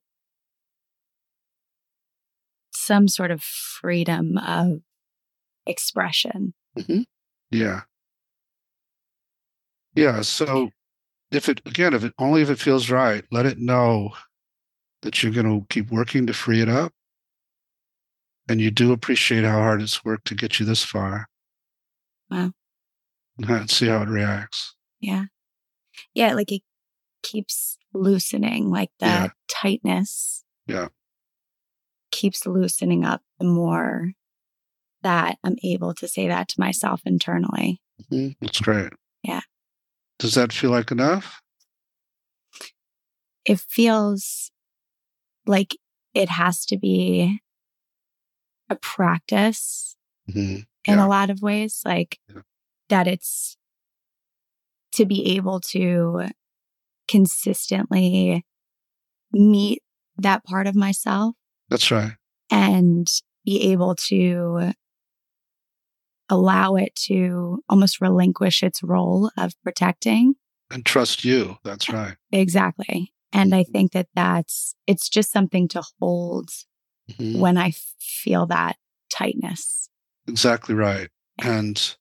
some 2.71 3.07
sort 3.07 3.31
of 3.31 3.41
freedom 3.41 4.37
of 4.37 4.79
expression 5.65 6.53
mm-hmm. 6.77 7.01
Yeah. 7.51 7.81
Yeah. 9.95 10.21
So 10.21 10.71
if 11.35 11.49
it, 11.49 11.61
again, 11.65 11.93
if 11.93 12.03
it 12.03 12.13
only 12.19 12.41
if 12.41 12.49
it 12.49 12.59
feels 12.59 12.89
right, 12.89 13.23
let 13.31 13.45
it 13.45 13.57
know 13.59 14.11
that 15.01 15.21
you're 15.21 15.31
going 15.33 15.45
to 15.61 15.65
keep 15.69 15.91
working 15.91 16.25
to 16.27 16.33
free 16.33 16.61
it 16.61 16.69
up. 16.69 16.91
And 18.49 18.59
you 18.59 18.71
do 18.71 18.91
appreciate 18.91 19.43
how 19.45 19.59
hard 19.59 19.81
it's 19.81 20.03
worked 20.03 20.27
to 20.27 20.35
get 20.35 20.59
you 20.59 20.65
this 20.65 20.83
far. 20.83 21.27
Wow. 22.29 22.51
And 23.37 23.69
see 23.69 23.87
how 23.87 24.01
it 24.03 24.09
reacts. 24.09 24.75
yeah 25.01 25.25
yeah 26.13 26.33
like 26.33 26.51
it 26.51 26.61
keeps 27.23 27.77
loosening 27.93 28.69
like 28.69 28.89
the 28.99 29.05
Yeah. 29.07 29.27
tightness 29.47 30.43
Yeah. 30.67 30.89
keeps 32.11 32.45
loosening 32.45 33.03
up 33.05 33.21
the 33.39 33.45
more 33.45 34.11
that 35.01 35.37
I'm 35.43 35.57
able 35.63 35.93
to 35.95 36.07
say 36.07 36.27
that 36.27 36.47
to 36.49 36.59
myself 36.59 37.01
internally. 37.05 37.81
Mm-hmm. 38.11 38.33
That's 38.39 38.59
great. 38.61 38.93
Yeah. 39.23 39.41
Does 40.23 40.35
that 40.35 40.53
feel 40.53 40.71
like 40.71 40.89
enough? 40.89 41.41
It 43.43 43.59
feels 43.59 44.51
like 45.45 45.75
it 46.13 46.29
has 46.29 46.65
to 46.67 46.77
be 46.77 47.41
a 48.69 48.75
practice 48.77 49.97
Mm-hmm. 50.29 50.61
in 50.85 50.97
a 50.99 51.09
lot 51.09 51.29
of 51.29 51.41
ways, 51.41 51.81
like 51.83 52.19
Yeah. 52.33 52.43
that 52.87 53.05
it's 53.05 53.57
to 54.93 55.05
be 55.05 55.35
able 55.35 55.59
to 55.59 56.29
consistently 57.09 58.45
meet 59.33 59.83
that 60.17 60.45
part 60.45 60.67
of 60.67 60.75
myself 60.75 61.35
That's 61.67 61.91
right. 61.91 62.13
and 62.49 63.05
be 63.43 63.73
able 63.73 63.95
to 64.07 64.71
allow 66.29 66.75
it 66.75 66.95
to 67.07 67.61
almost 67.69 68.01
relinquish 68.01 68.63
its 68.63 68.81
role 68.83 69.31
of 69.37 69.53
protecting. 69.63 70.35
And 70.71 70.85
trust 70.85 71.23
you. 71.23 71.57
That's 71.63 71.89
right. 71.89 72.15
Exactly. 72.31 73.13
And 73.31 73.53
I 73.53 73.63
think 73.63 73.91
that 73.93 74.07
that's, 74.15 74.75
it's 74.87 75.09
just 75.09 75.31
something 75.31 75.67
to 75.69 75.83
hold 75.99 76.49
Mhm. 77.11 77.39
when 77.39 77.57
I 77.57 77.73
feel 77.99 78.45
that 78.47 78.77
tightness. 79.09 79.89
Exactly 80.27 80.73
right. 80.75 81.09
And 81.39 81.95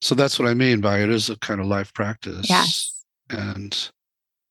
so 0.00 0.14
that's 0.14 0.38
what 0.38 0.48
I 0.48 0.54
mean 0.54 0.80
by 0.80 1.00
it 1.02 1.10
is 1.10 1.28
a 1.28 1.36
kind 1.38 1.60
of 1.60 1.66
life 1.66 1.92
practice. 1.92 2.48
Yes. 2.48 3.04
And 3.28 3.90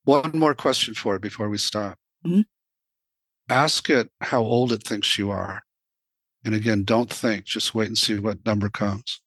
one 0.03 0.31
more 0.33 0.53
question 0.55 0.93
for 0.93 1.15
it 1.15 1.21
before 1.21 1.49
we 1.49 1.57
stop. 1.57 1.97
Mhm. 2.25 2.45
Ask 3.47 3.89
it 3.89 4.09
how 4.21 4.41
old 4.41 4.71
it 4.71 4.83
thinks 4.83 5.17
you 5.17 5.29
are. 5.29 5.63
And 6.45 6.53
again, 6.53 6.83
don't 6.83 7.11
think, 7.11 7.45
just 7.45 7.73
wait 7.73 7.87
and 7.87 7.97
see 7.97 8.19
what 8.19 8.45
number 8.45 8.69
comes. 8.69 9.19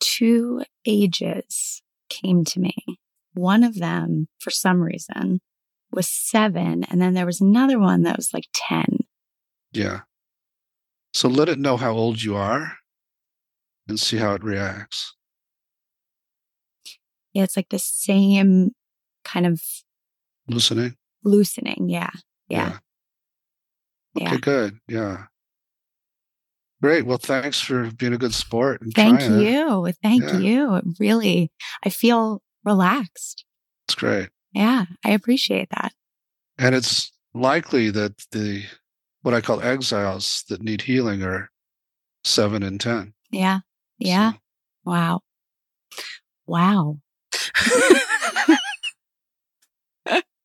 Two 0.00 0.64
ages 0.86 1.82
came 2.08 2.42
to 2.46 2.58
me. 2.58 2.74
One 3.34 3.62
of 3.62 3.74
them, 3.74 4.28
for 4.40 4.50
some 4.50 4.80
reason, 4.80 5.40
was 5.92 6.08
seven. 6.08 6.84
And 6.84 7.02
then 7.02 7.12
there 7.12 7.26
was 7.26 7.42
another 7.42 7.78
one 7.78 8.02
that 8.04 8.16
was 8.16 8.32
like 8.32 8.46
10. 8.54 9.00
Yeah. 9.72 10.00
So 11.12 11.28
let 11.28 11.50
it 11.50 11.58
know 11.58 11.76
how 11.76 11.92
old 11.92 12.22
you 12.22 12.34
are 12.34 12.78
and 13.86 14.00
see 14.00 14.16
how 14.16 14.32
it 14.32 14.42
reacts. 14.42 15.14
Yeah, 17.34 17.42
it's 17.42 17.56
like 17.56 17.68
the 17.68 17.78
same 17.78 18.70
kind 19.22 19.46
of 19.46 19.60
loosening. 20.48 20.96
loosening. 21.24 21.90
Yeah. 21.90 22.10
Yeah. 22.48 22.78
Okay, 24.16 24.24
Yeah. 24.24 24.36
good. 24.38 24.78
Yeah. 24.88 25.24
Great. 26.82 27.06
Well, 27.06 27.18
thanks 27.18 27.58
for 27.60 27.90
being 27.92 28.12
a 28.12 28.18
good 28.18 28.34
sport. 28.34 28.82
And 28.82 28.92
Thank 28.94 29.20
trying 29.20 29.40
it. 29.40 29.50
you. 29.50 29.92
Thank 30.02 30.22
Yeah. 30.24 30.38
you. 30.38 30.94
Really, 31.00 31.50
I 31.84 31.88
feel 31.90 32.42
relaxed. 32.64 33.44
It's 33.88 33.94
great. 33.94 34.28
Yeah, 34.52 34.84
I 35.04 35.10
appreciate 35.10 35.68
that. 35.70 35.92
And 36.58 36.74
it's 36.74 37.12
likely 37.34 37.90
that 37.90 38.18
the 38.30 38.64
what 39.22 39.34
I 39.34 39.40
call 39.40 39.60
exiles 39.62 40.44
that 40.48 40.62
need 40.62 40.82
healing 40.82 41.22
are 41.22 41.50
seven 42.24 42.62
and 42.62 42.80
ten. 42.80 43.14
Yeah. 43.30 43.60
Yeah. 43.98 44.32
So, 44.32 44.38
Wow. 44.84 45.20
Wow. 46.46 47.00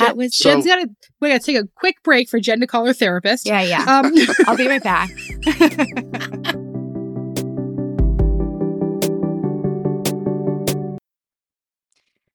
that 0.00 0.16
was 0.16 0.36
So- 0.36 0.50
Jen's 0.50 0.66
got 0.66 0.76
to. 0.76 0.90
We 1.20 1.28
got 1.28 1.40
to 1.42 1.46
take 1.52 1.62
a 1.62 1.68
quick 1.76 2.02
break 2.02 2.28
for 2.30 2.40
Jen 2.40 2.60
to 2.60 2.66
call 2.66 2.86
her 2.86 2.92
therapist. 2.94 3.46
yeah, 3.46 3.60
yeah. 3.62 3.82
Um, 3.84 4.12
I'll 4.46 4.56
be 4.56 4.66
right 4.66 4.82
back. 4.82 5.10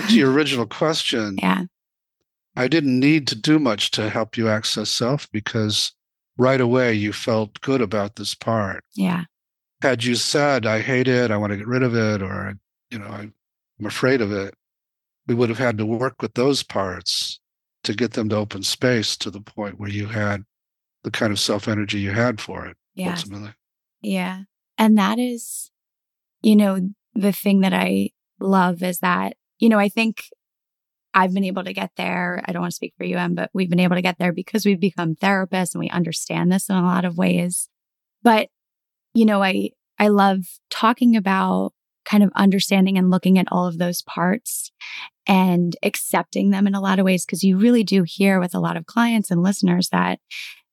Back 0.00 0.08
to 0.10 0.16
your 0.16 0.32
original 0.32 0.66
question. 0.66 1.36
Yeah. 1.42 1.64
I 2.56 2.68
didn't 2.68 3.00
need 3.00 3.26
to 3.28 3.34
do 3.34 3.58
much 3.58 3.90
to 3.92 4.08
help 4.08 4.36
you 4.36 4.48
access 4.48 4.88
self 4.88 5.28
because 5.32 5.92
right 6.38 6.60
away 6.60 6.94
you 6.94 7.12
felt 7.12 7.60
good 7.62 7.80
about 7.80 8.14
this 8.14 8.32
part. 8.34 8.84
Yeah. 8.94 9.24
Had 9.82 10.04
you 10.04 10.14
said, 10.14 10.64
I 10.64 10.80
hate 10.80 11.08
it, 11.08 11.32
I 11.32 11.36
want 11.36 11.50
to 11.50 11.56
get 11.56 11.66
rid 11.66 11.82
of 11.82 11.96
it, 11.96 12.22
or, 12.22 12.54
you 12.90 12.98
know, 13.00 13.06
I'm 13.08 13.34
afraid 13.84 14.20
of 14.20 14.30
it, 14.30 14.54
we 15.26 15.34
would 15.34 15.48
have 15.48 15.58
had 15.58 15.76
to 15.78 15.84
work 15.86 16.22
with 16.22 16.34
those 16.34 16.62
parts 16.62 17.40
to 17.82 17.92
get 17.92 18.12
them 18.12 18.28
to 18.28 18.36
open 18.36 18.62
space 18.62 19.16
to 19.16 19.30
the 19.32 19.40
point 19.40 19.80
where 19.80 19.90
you 19.90 20.06
had 20.06 20.44
the 21.02 21.10
kind 21.10 21.32
of 21.32 21.40
self 21.40 21.66
energy 21.66 21.98
you 21.98 22.12
had 22.12 22.40
for 22.40 22.66
it 22.66 22.76
Yeah. 22.94 23.10
ultimately. 23.16 23.52
Yeah. 24.00 24.42
And 24.78 24.96
that 24.96 25.18
is, 25.18 25.72
you 26.40 26.54
know, 26.54 26.90
the 27.16 27.32
thing 27.32 27.60
that 27.62 27.74
I 27.74 28.10
love 28.38 28.80
is 28.82 29.00
that, 29.00 29.36
you 29.58 29.68
know, 29.68 29.78
I 29.78 29.88
think 29.88 30.24
I've 31.14 31.32
been 31.32 31.44
able 31.44 31.64
to 31.64 31.72
get 31.72 31.92
there. 31.96 32.42
I 32.44 32.52
don't 32.52 32.62
want 32.62 32.72
to 32.72 32.76
speak 32.76 32.94
for 32.98 33.04
you, 33.04 33.16
Em, 33.16 33.34
but 33.34 33.50
we've 33.54 33.70
been 33.70 33.80
able 33.80 33.96
to 33.96 34.02
get 34.02 34.18
there 34.18 34.32
because 34.32 34.66
we've 34.66 34.80
become 34.80 35.14
therapists 35.14 35.74
and 35.74 35.80
we 35.80 35.88
understand 35.90 36.50
this 36.50 36.68
in 36.68 36.76
a 36.76 36.82
lot 36.82 37.04
of 37.04 37.16
ways. 37.16 37.68
But, 38.22 38.48
you 39.14 39.24
know, 39.24 39.42
I, 39.42 39.70
I 39.98 40.08
love 40.08 40.40
talking 40.70 41.16
about 41.16 41.72
kind 42.04 42.22
of 42.22 42.32
understanding 42.34 42.98
and 42.98 43.10
looking 43.10 43.38
at 43.38 43.46
all 43.50 43.66
of 43.66 43.78
those 43.78 44.02
parts 44.02 44.72
and 45.26 45.76
accepting 45.82 46.50
them 46.50 46.66
in 46.66 46.74
a 46.74 46.80
lot 46.80 46.98
of 46.98 47.04
ways. 47.04 47.24
Cause 47.24 47.42
you 47.42 47.56
really 47.56 47.84
do 47.84 48.02
hear 48.02 48.40
with 48.40 48.54
a 48.54 48.60
lot 48.60 48.76
of 48.76 48.86
clients 48.86 49.30
and 49.30 49.42
listeners 49.42 49.88
that 49.90 50.18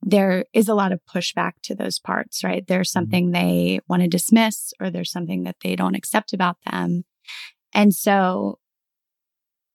there 0.02 0.46
is 0.54 0.67
a 0.67 0.74
lot 0.74 0.91
of 0.91 1.00
pushback 1.06 1.54
to 1.63 1.76
those 1.76 2.00
parts, 2.00 2.44
right? 2.44 2.65
There's 2.67 2.89
mm-hmm. 2.89 3.00
something 3.00 3.32
they 3.32 3.80
want 3.88 4.02
to 4.02 4.10
dismiss 4.10 4.74
or 4.80 4.89
there's 4.89 5.12
something 5.12 5.44
that 5.44 5.58
they 5.63 5.76
don't 5.76 5.96
accept 5.96 6.34
about 6.34 6.58
them. 6.70 7.04
And 7.74 7.94
so, 7.94 8.60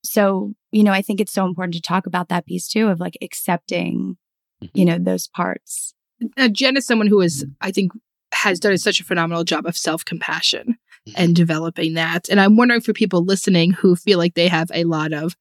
so, 0.07 0.53
you 0.71 0.83
know, 0.83 0.91
I 0.91 1.01
think 1.01 1.19
it's 1.19 1.33
so 1.33 1.45
important 1.45 1.73
to 1.75 1.81
talk 1.81 2.05
about 2.05 2.29
that 2.29 2.45
piece 2.45 2.67
too 2.67 2.87
of 2.87 2.99
like 2.99 3.17
accepting 3.21 4.17
you 4.61 4.67
mm-hmm. 4.67 4.85
know, 4.85 4.97
those 4.99 5.27
parts. 5.27 5.93
Now, 6.35 6.47
Jen 6.47 6.77
is 6.77 6.85
someone 6.85 7.07
who 7.07 7.21
is, 7.21 7.43
mm-hmm. 7.43 7.51
I 7.61 7.71
think, 7.71 7.91
has 8.33 8.59
done 8.59 8.77
such 8.77 8.99
a 8.99 9.03
phenomenal 9.03 9.43
job 9.43 9.65
of 9.65 9.77
self 9.77 10.03
compassion 10.03 10.77
mm-hmm. 11.07 11.13
and 11.15 11.35
developing 11.35 11.93
that. 11.93 12.29
And 12.29 12.39
I'm 12.39 12.57
wondering 12.57 12.81
for 12.81 12.93
people 12.93 13.23
listening 13.23 13.71
who 13.71 13.95
feel 13.95 14.17
like 14.17 14.35
they 14.35 14.47
have 14.47 14.69
a 14.73 14.83
lot 14.83 15.13
of 15.13 15.35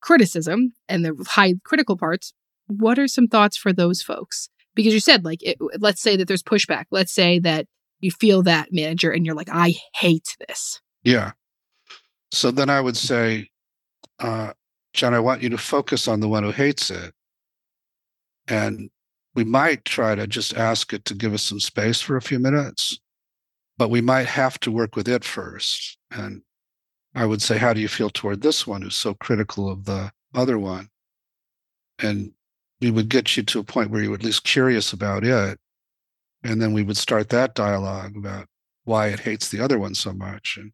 criticism 0.00 0.72
and 0.88 1.04
the 1.04 1.24
high 1.28 1.54
critical 1.64 1.96
parts, 1.96 2.32
what 2.66 2.98
are 2.98 3.08
some 3.08 3.28
thoughts 3.28 3.56
for 3.56 3.72
those 3.72 4.02
folks? 4.02 4.48
Because 4.74 4.94
you 4.94 5.00
said, 5.00 5.24
like, 5.24 5.42
it, 5.42 5.58
let's 5.78 6.00
say 6.00 6.16
that 6.16 6.26
there's 6.26 6.42
pushback. 6.42 6.86
Let's 6.90 7.12
say 7.12 7.38
that 7.40 7.66
you 8.00 8.10
feel 8.10 8.42
that 8.42 8.68
manager 8.72 9.12
and 9.12 9.24
you're 9.26 9.34
like, 9.34 9.50
I 9.52 9.74
hate 9.94 10.36
this. 10.48 10.80
Yeah. 11.04 11.32
So 12.32 12.50
then 12.50 12.70
I 12.70 12.80
would 12.80 12.96
say, 12.96 13.50
uh, 14.18 14.52
John, 14.92 15.14
I 15.14 15.20
want 15.20 15.42
you 15.42 15.48
to 15.50 15.58
focus 15.58 16.06
on 16.06 16.20
the 16.20 16.28
one 16.28 16.42
who 16.42 16.50
hates 16.50 16.90
it. 16.90 17.14
And 18.48 18.90
we 19.34 19.44
might 19.44 19.84
try 19.84 20.14
to 20.14 20.26
just 20.26 20.54
ask 20.54 20.92
it 20.92 21.04
to 21.06 21.14
give 21.14 21.32
us 21.32 21.42
some 21.42 21.60
space 21.60 22.00
for 22.00 22.16
a 22.16 22.22
few 22.22 22.38
minutes, 22.38 22.98
but 23.78 23.88
we 23.88 24.00
might 24.00 24.26
have 24.26 24.60
to 24.60 24.70
work 24.70 24.94
with 24.94 25.08
it 25.08 25.24
first. 25.24 25.98
And 26.10 26.42
I 27.14 27.24
would 27.24 27.40
say, 27.40 27.58
how 27.58 27.72
do 27.72 27.80
you 27.80 27.88
feel 27.88 28.10
toward 28.10 28.42
this 28.42 28.66
one 28.66 28.82
who's 28.82 28.96
so 28.96 29.14
critical 29.14 29.70
of 29.70 29.84
the 29.84 30.12
other 30.34 30.58
one? 30.58 30.88
And 31.98 32.32
we 32.80 32.90
would 32.90 33.08
get 33.08 33.36
you 33.36 33.42
to 33.44 33.60
a 33.60 33.64
point 33.64 33.90
where 33.90 34.02
you 34.02 34.10
were 34.10 34.16
at 34.16 34.24
least 34.24 34.44
curious 34.44 34.92
about 34.92 35.24
it. 35.24 35.58
And 36.42 36.60
then 36.60 36.72
we 36.72 36.82
would 36.82 36.96
start 36.96 37.28
that 37.28 37.54
dialogue 37.54 38.16
about 38.16 38.46
why 38.84 39.08
it 39.08 39.20
hates 39.20 39.48
the 39.48 39.60
other 39.60 39.78
one 39.78 39.94
so 39.94 40.12
much 40.12 40.58
and 40.60 40.72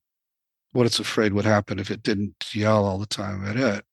what 0.73 0.87
it's 0.87 0.99
afraid 0.99 1.33
would 1.33 1.45
happen 1.45 1.79
if 1.79 1.91
it 1.91 2.03
didn't 2.03 2.35
yell 2.53 2.85
all 2.85 2.99
the 2.99 3.07
time 3.07 3.45
at 3.47 3.57
it. 3.57 3.85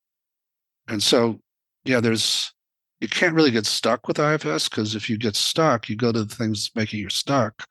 And 0.87 1.01
so, 1.01 1.39
yeah, 1.83 1.99
there's, 1.99 2.53
you 2.99 3.07
can't 3.07 3.33
really 3.33 3.51
get 3.51 3.65
stuck 3.65 4.07
with 4.07 4.19
IFS 4.19 4.69
because 4.69 4.95
if 4.95 5.09
you 5.09 5.17
get 5.17 5.35
stuck, 5.35 5.89
you 5.89 5.95
go 5.95 6.11
to 6.11 6.23
the 6.23 6.35
things 6.35 6.71
making 6.75 6.99
you 6.99 7.09
stuck 7.09 7.65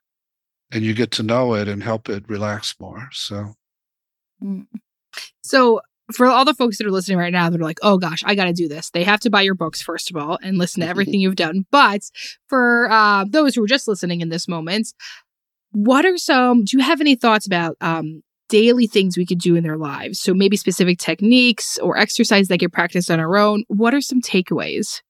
and 0.72 0.82
you 0.82 0.94
get 0.94 1.10
to 1.12 1.22
know 1.22 1.54
it 1.54 1.68
and 1.68 1.82
help 1.82 2.08
it 2.08 2.28
relax 2.28 2.74
more. 2.80 3.08
So, 3.12 3.54
mm. 4.42 4.66
so 5.42 5.80
for 6.12 6.26
all 6.26 6.44
the 6.44 6.54
folks 6.54 6.78
that 6.78 6.86
are 6.86 6.90
listening 6.90 7.18
right 7.18 7.32
now 7.32 7.48
that 7.48 7.60
are 7.60 7.64
like, 7.64 7.78
oh 7.82 7.98
gosh, 7.98 8.22
I 8.24 8.34
got 8.34 8.44
to 8.44 8.52
do 8.52 8.68
this, 8.68 8.90
they 8.90 9.04
have 9.04 9.20
to 9.20 9.30
buy 9.30 9.42
your 9.42 9.54
books, 9.54 9.80
first 9.80 10.10
of 10.10 10.16
all, 10.16 10.38
and 10.42 10.58
listen 10.58 10.82
to 10.82 10.88
everything 10.88 11.20
you've 11.20 11.36
done. 11.36 11.66
But 11.70 12.02
for 12.48 12.90
uh, 12.90 13.24
those 13.28 13.54
who 13.54 13.64
are 13.64 13.68
just 13.68 13.88
listening 13.88 14.20
in 14.20 14.28
this 14.28 14.48
moment, 14.48 14.92
what 15.72 16.04
are 16.04 16.18
some, 16.18 16.64
do 16.64 16.76
you 16.76 16.82
have 16.82 17.00
any 17.00 17.14
thoughts 17.14 17.46
about 17.46 17.76
um, 17.80 18.22
daily 18.54 18.86
things 18.86 19.16
we 19.16 19.26
could 19.26 19.38
do 19.38 19.56
in 19.56 19.64
their 19.64 19.76
lives? 19.76 20.20
So 20.20 20.34
maybe 20.34 20.56
specific 20.56 20.98
techniques 20.98 21.78
or 21.78 21.96
exercise 21.96 22.48
they 22.48 22.58
could 22.58 22.72
practice 22.72 23.10
on 23.10 23.20
our 23.20 23.36
own. 23.36 23.64
What 23.68 23.94
are 23.94 24.00
some 24.00 24.20
takeaways? 24.20 25.00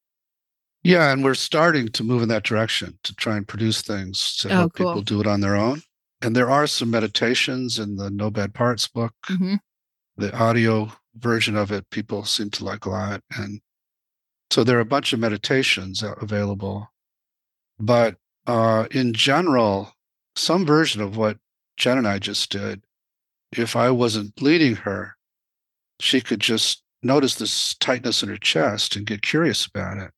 Yeah, 0.83 1.13
and 1.13 1.25
we're 1.25 1.35
starting 1.35 1.89
to 1.89 2.05
move 2.05 2.23
in 2.23 2.29
that 2.29 2.45
direction 2.45 2.99
to 3.05 3.15
try 3.15 3.37
and 3.37 3.49
produce 3.49 3.83
things 3.83 4.37
to 4.39 4.49
oh, 4.49 4.53
help 4.53 4.75
cool. 4.75 4.91
people 4.91 5.03
do 5.03 5.21
it 5.21 5.27
on 5.27 5.41
their 5.41 5.57
own. 5.57 5.83
And 6.21 6.35
there 6.35 6.51
are 6.51 6.67
some 6.67 6.91
meditations 6.91 7.79
in 7.79 7.97
the 7.97 8.11
No 8.11 8.31
Bad 8.31 8.55
Parts 8.55 8.89
book. 8.89 9.13
Mm-hmm 9.29 9.57
the 10.17 10.35
audio 10.37 10.91
version 11.17 11.57
of 11.57 11.71
it 11.71 11.89
people 11.91 12.25
seem 12.25 12.51
to 12.51 12.65
like 12.65 12.85
a 12.85 12.91
lot 12.91 13.21
and 13.37 13.61
so 14.51 14.63
there 14.63 14.77
are 14.77 14.83
a 14.83 14.87
bunch 14.87 15.13
of 15.13 15.21
meditations 15.21 16.03
available 16.03 16.91
but 17.79 18.17
uh, 18.47 18.87
in 18.91 19.13
general 19.13 19.93
some 20.37 20.67
version 20.67 21.01
of 21.01 21.17
what 21.17 21.39
jen 21.77 21.99
and 21.99 22.09
i 22.09 22.19
just 22.19 22.51
did 22.51 22.83
if 23.57 23.77
i 23.77 23.91
wasn't 23.91 24.41
leading 24.43 24.77
her 24.77 25.17
she 26.01 26.21
could 26.21 26.41
just 26.41 26.83
notice 27.03 27.37
this 27.37 27.75
tightness 27.77 28.23
in 28.23 28.29
her 28.29 28.37
chest 28.37 28.97
and 28.97 29.07
get 29.07 29.23
curious 29.23 29.67
about 29.67 29.99
it 29.99 30.11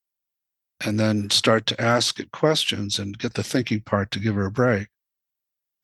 and 0.85 1.01
then 1.01 1.31
start 1.31 1.67
to 1.67 1.81
ask 1.81 2.21
it 2.21 2.33
questions 2.33 2.99
and 2.99 3.19
get 3.19 3.35
the 3.35 3.43
thinking 3.43 3.81
part 3.81 4.11
to 4.11 4.19
give 4.19 4.35
her 4.35 4.47
a 4.47 4.51
break. 4.51 4.89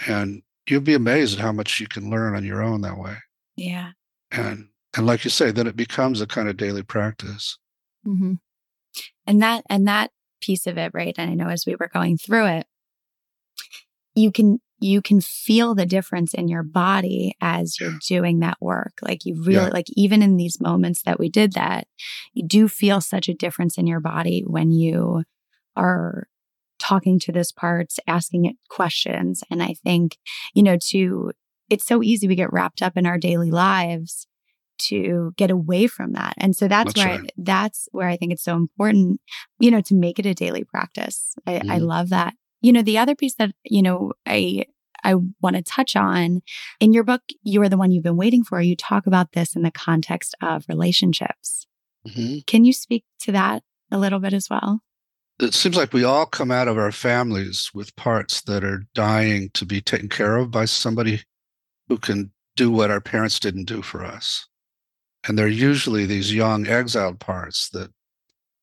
And 0.07 0.43
you'd 0.69 0.85
be 0.85 0.95
amazed 0.95 1.39
at 1.39 1.43
how 1.43 1.53
much 1.53 1.81
you 1.81 1.87
can 1.87 2.11
learn 2.11 2.37
on 2.37 2.45
your 2.45 2.63
own 2.63 2.83
that 2.83 2.99
way. 2.99 3.17
Yeah. 3.57 3.91
And 4.31 4.69
and 4.97 5.07
like 5.07 5.25
you 5.25 5.31
say 5.31 5.51
then 5.51 5.67
it 5.67 5.77
becomes 5.77 6.21
a 6.21 6.27
kind 6.27 6.49
of 6.49 6.57
daily 6.57 6.83
practice. 6.83 7.59
Mm-hmm. 8.07 8.35
and 9.29 9.43
that 9.43 9.65
and 9.71 9.87
that 9.87 10.11
piece 10.41 10.67
of 10.67 10.77
it 10.77 10.91
right 10.93 11.15
and 11.17 11.31
i 11.31 11.35
know 11.35 11.49
as 11.49 11.65
we 11.65 11.77
were 11.77 11.87
going 11.87 12.19
through 12.19 12.47
it 12.47 12.67
you 14.17 14.33
can 14.33 14.61
you 14.83 15.01
can 15.01 15.21
feel 15.21 15.75
the 15.75 15.87
difference 15.87 16.35
in 16.35 16.49
your 16.49 16.63
body 16.63 17.37
as 17.41 17.79
you're 17.81 17.99
doing 18.07 18.41
that 18.41 18.59
work 18.61 18.93
like 19.03 19.25
you 19.25 19.43
really 19.43 19.67
yeah. 19.67 19.69
like 19.73 19.87
even 19.91 20.23
in 20.23 20.37
these 20.37 20.61
moments 20.61 21.03
that 21.03 21.19
we 21.19 21.29
did 21.29 21.53
that 21.53 21.87
you 22.33 22.47
do 22.47 22.69
feel 22.69 23.01
such 23.01 23.29
a 23.29 23.35
difference 23.35 23.79
in 23.79 23.87
your 23.87 24.01
body 24.01 24.43
when 24.47 24.71
you 24.71 25.23
are 25.77 26.29
talking 26.79 27.19
to 27.19 27.33
this 27.33 27.53
parts 27.53 27.99
asking 28.07 28.45
it 28.45 28.57
questions 28.69 29.43
and 29.51 29.63
i 29.63 29.75
think 29.85 30.19
you 30.55 30.63
know 30.63 30.77
to 30.77 31.31
it's 31.71 31.87
so 31.87 32.03
easy 32.03 32.29
we 32.29 32.35
get 32.35 32.53
wrapped 32.53 32.83
up 32.83 32.97
in 32.97 33.07
our 33.07 33.19
daily 33.19 33.51
lives 33.51 34.27
to 34.79 35.33
get 35.37 35.51
away 35.51 35.87
from 35.87 36.13
that. 36.13 36.35
And 36.39 36.57
so 36.57 36.69
that's, 36.69 36.93
that's 36.95 37.07
where 37.07 37.19
right. 37.19 37.27
I, 37.27 37.33
that's 37.37 37.89
where 37.93 38.09
I 38.09 38.17
think 38.17 38.33
it's 38.33 38.43
so 38.43 38.57
important, 38.57 39.21
you 39.59 39.71
know, 39.71 39.81
to 39.83 39.95
make 39.95 40.19
it 40.19 40.27
a 40.27 40.35
daily 40.35 40.65
practice. 40.65 41.35
I, 41.47 41.53
mm. 41.53 41.57
I 41.57 41.77
mm-hmm. 41.77 41.85
love 41.85 42.09
that. 42.11 42.35
You 42.63 42.73
know, 42.73 42.83
the 42.83 42.99
other 42.99 43.15
piece 43.15 43.35
that, 43.35 43.53
you 43.65 43.83
know, 43.83 44.13
I 44.27 44.67
I 45.05 45.17
want 45.41 45.57
to 45.57 45.63
touch 45.63 45.97
on 45.97 46.43
in 46.81 46.93
your 46.93 47.03
book, 47.03 47.23
You 47.43 47.61
Are 47.63 47.69
the 47.69 47.77
One 47.77 47.91
You've 47.91 48.05
Been 48.05 48.17
Waiting 48.17 48.45
For. 48.45 48.61
You 48.61 48.77
talk 48.77 49.07
about 49.07 49.33
this 49.33 49.57
in 49.57 49.63
the 49.63 49.71
context 49.71 50.35
of 50.41 50.65
relationships. 50.69 51.67
Mm-hmm. 52.07 52.39
Can 52.47 52.65
you 52.65 52.73
speak 52.73 53.05
to 53.21 53.33
that 53.33 53.63
a 53.91 53.99
little 53.99 54.21
bit 54.21 54.33
as 54.33 54.49
well? 54.49 54.81
It 55.41 55.55
seems 55.55 55.77
like 55.77 55.93
we 55.93 56.05
all 56.05 56.27
come 56.27 56.51
out 56.51 56.69
of 56.69 56.79
our 56.79 56.93
families 56.93 57.71
with 57.75 57.97
parts 57.97 58.43
that 58.43 58.63
are 58.63 58.85
dying 58.95 59.51
to 59.55 59.67
be 59.67 59.81
taken 59.81 60.09
care 60.09 60.37
of 60.37 60.51
by 60.51 60.67
somebody 60.67 61.23
who 61.89 61.99
can 61.99 62.31
do 62.55 62.71
what 62.71 62.91
our 62.91 63.01
parents 63.01 63.41
didn't 63.41 63.65
do 63.65 63.83
for 63.83 64.05
us. 64.05 64.47
And 65.27 65.39
they're 65.39 65.49
usually 65.49 66.07
these 66.07 66.35
young 66.35 66.67
exiled 66.67 67.19
parts 67.19 67.69
that 67.71 67.91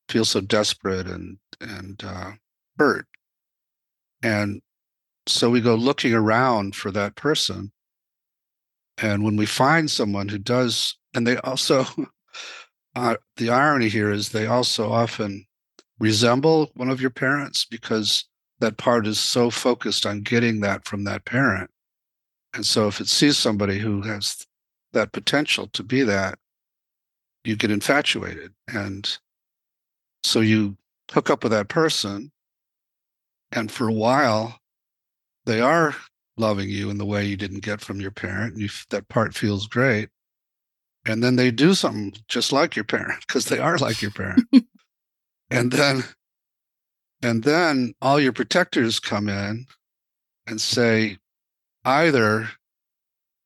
feel 0.08 0.26
so 0.26 0.42
desperate 0.42 1.08
and 1.08 1.38
and 1.60 2.02
uh, 2.04 2.32
hurt. 2.78 3.08
And 4.22 4.62
so 5.28 5.50
we 5.50 5.62
go 5.62 5.76
looking 5.76 6.14
around 6.14 6.76
for 6.76 6.92
that 6.92 7.16
person. 7.16 7.72
And 8.98 9.24
when 9.24 9.38
we 9.38 9.46
find 9.46 9.90
someone 9.90 10.28
who 10.28 10.38
does, 10.38 10.98
and 11.14 11.26
they 11.26 11.38
also, 11.38 11.86
uh, 12.96 13.16
the 13.38 13.50
irony 13.50 13.90
here 13.90 14.12
is 14.12 14.30
they 14.30 14.48
also 14.48 14.92
often 14.92 15.46
resemble 16.00 16.72
one 16.76 16.90
of 16.90 17.02
your 17.02 17.10
parents 17.10 17.66
because 17.66 18.26
that 18.60 18.78
part 18.78 19.08
is 19.08 19.20
so 19.20 19.50
focused 19.50 20.06
on 20.06 20.22
getting 20.22 20.62
that 20.62 20.86
from 20.86 21.04
that 21.06 21.26
parent 21.26 21.70
and 22.54 22.66
so 22.66 22.88
if 22.88 23.00
it 23.00 23.08
sees 23.08 23.38
somebody 23.38 23.80
who 23.80 24.02
has 24.02 24.46
that 24.94 25.12
potential 25.12 25.68
to 25.68 25.84
be 25.84 26.02
that, 26.04 26.40
you 27.44 27.56
get 27.56 27.72
infatuated. 27.72 28.54
And 28.68 29.18
so 30.24 30.42
you 30.42 30.78
hook 31.12 31.30
up 31.30 31.44
with 31.44 31.52
that 31.52 31.70
person. 31.70 32.32
And 33.52 33.72
for 33.72 33.88
a 33.88 33.94
while, 33.94 34.60
they 35.46 35.62
are 35.62 35.96
loving 36.38 36.70
you 36.70 36.90
in 36.90 36.98
the 36.98 37.06
way 37.06 37.26
you 37.26 37.36
didn't 37.36 37.64
get 37.64 37.82
from 37.82 38.00
your 38.00 38.12
parent. 38.12 38.58
You, 38.58 38.70
that 38.90 39.10
part 39.10 39.36
feels 39.36 39.68
great. 39.68 40.10
And 41.06 41.24
then 41.24 41.36
they 41.36 41.52
do 41.52 41.74
something 41.74 42.14
just 42.28 42.52
like 42.52 42.76
your 42.76 42.86
parent 42.86 43.26
because 43.28 43.46
they 43.46 43.60
are 43.60 43.78
like 43.78 44.02
your 44.02 44.12
parent. 44.12 44.46
and 45.50 45.72
then, 45.72 46.04
and 47.22 47.44
then 47.44 47.94
all 48.02 48.20
your 48.20 48.34
protectors 48.34 49.00
come 49.00 49.28
in 49.28 49.66
and 50.46 50.62
say, 50.62 51.18
either 51.86 52.50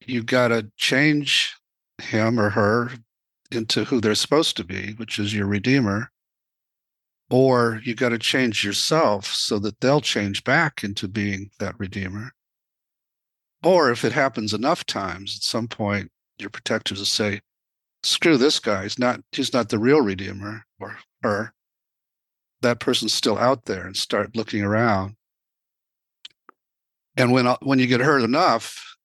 you 0.06 0.24
got 0.24 0.50
to 0.50 0.70
change 0.78 1.56
him 2.02 2.40
or 2.40 2.50
her 2.50 2.92
into 3.52 3.86
who 3.86 4.02
they're 4.02 4.16
supposed 4.16 4.58
to 4.58 4.64
be, 4.64 4.94
which 4.94 5.20
is 5.20 5.34
your 5.34 5.46
redeemer, 5.46 6.12
or 7.34 7.82
you 7.84 7.96
got 7.96 8.10
to 8.10 8.20
change 8.20 8.64
yourself 8.64 9.26
so 9.26 9.58
that 9.58 9.80
they'll 9.80 10.02
change 10.02 10.44
back 10.44 10.84
into 10.84 11.08
being 11.08 11.50
that 11.60 11.80
redeemer. 11.80 12.32
Or 13.64 13.90
if 13.90 14.06
it 14.06 14.12
happens 14.12 14.54
enough 14.54 14.86
times, 14.86 15.38
at 15.38 15.44
some 15.44 15.68
point, 15.68 16.12
your 16.38 16.52
protectors 16.52 17.00
will 17.00 17.06
say, 17.06 17.42
screw 18.04 18.38
this 18.38 18.60
guy. 18.60 18.84
He's 18.84 19.00
not, 19.00 19.22
he's 19.32 19.54
not 19.54 19.70
the 19.70 19.80
real 19.80 20.02
redeemer 20.02 20.66
or 20.80 21.00
her. 21.24 21.54
That 22.62 22.80
person's 22.80 23.14
still 23.14 23.38
out 23.38 23.66
there 23.66 23.88
and 23.88 23.98
start 23.98 24.36
looking 24.36 24.62
around 24.62 25.16
and 27.16 27.32
when 27.32 27.48
uh, 27.48 27.58
when 27.62 27.80
you 27.80 27.88
get 27.88 28.02
hurt 28.02 28.24
enough, 28.24 28.98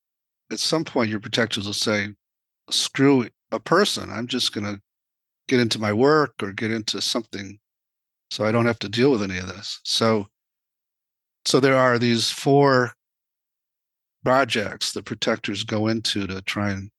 at 0.50 0.58
some 0.58 0.84
point 0.84 1.10
your 1.10 1.20
protectors 1.20 1.66
will 1.66 1.74
say, 1.74 2.14
"Screw 2.70 3.28
a 3.52 3.60
person. 3.60 4.10
I'm 4.10 4.26
just 4.26 4.52
going 4.52 4.64
to 4.64 4.80
get 5.46 5.60
into 5.60 5.78
my 5.78 5.92
work 5.92 6.34
or 6.42 6.52
get 6.52 6.70
into 6.70 7.00
something, 7.00 7.58
so 8.30 8.44
I 8.44 8.52
don't 8.52 8.66
have 8.66 8.78
to 8.80 8.88
deal 8.88 9.10
with 9.10 9.22
any 9.22 9.38
of 9.38 9.48
this." 9.48 9.80
So, 9.84 10.28
so 11.44 11.60
there 11.60 11.76
are 11.76 11.98
these 11.98 12.30
four 12.30 12.94
projects 14.24 14.92
that 14.92 15.04
protectors 15.04 15.64
go 15.64 15.86
into 15.88 16.26
to 16.26 16.42
try 16.42 16.70
and 16.70 16.90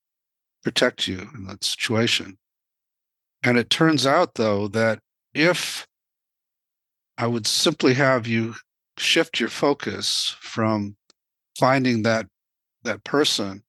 protect 0.63 1.07
you 1.07 1.29
in 1.35 1.45
that 1.45 1.63
situation. 1.63 2.37
And 3.43 3.57
it 3.57 3.69
turns 3.69 4.05
out, 4.05 4.35
though, 4.35 4.67
that 4.69 4.99
if 5.33 5.87
I 7.17 7.27
would 7.27 7.47
simply 7.47 7.93
have 7.95 8.27
you 8.27 8.55
shift 8.97 9.39
your 9.39 9.49
focus 9.49 10.35
from 10.39 10.95
finding 11.57 12.03
that 12.03 12.27
that 12.83 13.03
person 13.03 13.63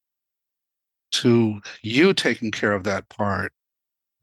to 1.13 1.61
you 1.83 2.15
taking 2.15 2.51
care 2.51 2.73
of 2.73 2.85
that 2.85 3.09
part 3.09 3.53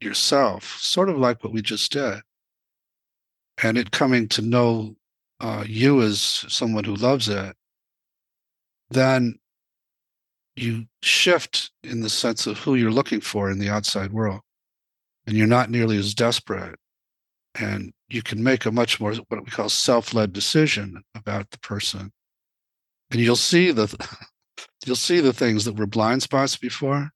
yourself, 0.00 0.78
sort 0.80 1.08
of 1.08 1.18
like 1.18 1.44
what 1.44 1.52
we 1.52 1.60
just 1.60 1.92
did. 1.92 2.20
And 3.62 3.76
it 3.76 3.90
coming 3.90 4.28
to 4.28 4.42
know 4.42 4.96
uh, 5.40 5.64
you 5.66 6.02
as 6.02 6.20
someone 6.48 6.84
who 6.84 6.94
loves 6.94 7.28
it, 7.28 7.56
then 8.90 9.38
you 10.56 10.86
shift 11.02 11.70
in 11.82 12.00
the 12.00 12.08
sense 12.08 12.46
of 12.46 12.58
who 12.58 12.74
you're 12.74 12.90
looking 12.90 13.20
for 13.20 13.50
in 13.50 13.58
the 13.58 13.68
outside 13.68 14.12
world. 14.12 14.40
And 15.26 15.36
you're 15.36 15.46
not 15.46 15.70
nearly 15.70 15.98
as 15.98 16.14
desperate. 16.14 16.78
And 17.54 17.92
you 18.08 18.22
can 18.22 18.42
make 18.42 18.64
a 18.64 18.72
much 18.72 19.00
more 19.00 19.14
what 19.14 19.44
we 19.44 19.50
call 19.50 19.68
self-led 19.68 20.32
decision 20.32 21.02
about 21.14 21.50
the 21.50 21.58
person. 21.58 22.12
And 23.10 23.20
you'll 23.20 23.36
see 23.36 23.70
the 23.70 23.94
you'll 24.86 24.96
see 24.96 25.20
the 25.20 25.32
things 25.32 25.64
that 25.64 25.76
were 25.76 25.86
blind 25.86 26.22
spots 26.22 26.56
before. 26.56 27.10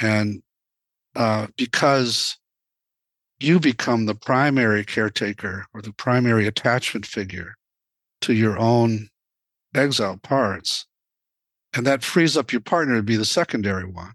And 0.00 0.42
uh, 1.16 1.48
because 1.56 2.38
you 3.40 3.58
become 3.58 4.06
the 4.06 4.14
primary 4.14 4.84
caretaker 4.84 5.66
or 5.72 5.82
the 5.82 5.92
primary 5.92 6.46
attachment 6.46 7.06
figure 7.06 7.54
to 8.20 8.34
your 8.34 8.58
own 8.58 9.08
exiled 9.74 10.22
parts, 10.22 10.86
and 11.74 11.86
that 11.86 12.04
frees 12.04 12.36
up 12.36 12.52
your 12.52 12.60
partner 12.60 12.96
to 12.96 13.02
be 13.02 13.16
the 13.16 13.24
secondary 13.24 13.86
one. 13.86 14.12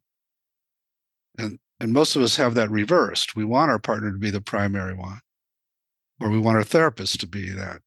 And 1.37 1.59
and 1.79 1.91
most 1.91 2.15
of 2.15 2.21
us 2.21 2.37
have 2.37 2.53
that 2.55 2.71
reversed. 2.71 3.35
We 3.35 3.43
want 3.43 3.69
our 3.69 3.79
partner 3.79 4.11
to 4.11 4.17
be 4.17 4.31
the 4.31 4.41
primary 4.41 4.93
one, 4.93 5.19
or 6.21 6.29
we 6.29 6.39
want 6.39 6.57
our 6.57 6.63
therapist 6.63 7.19
to 7.21 7.27
be 7.27 7.49
that. 7.49 7.81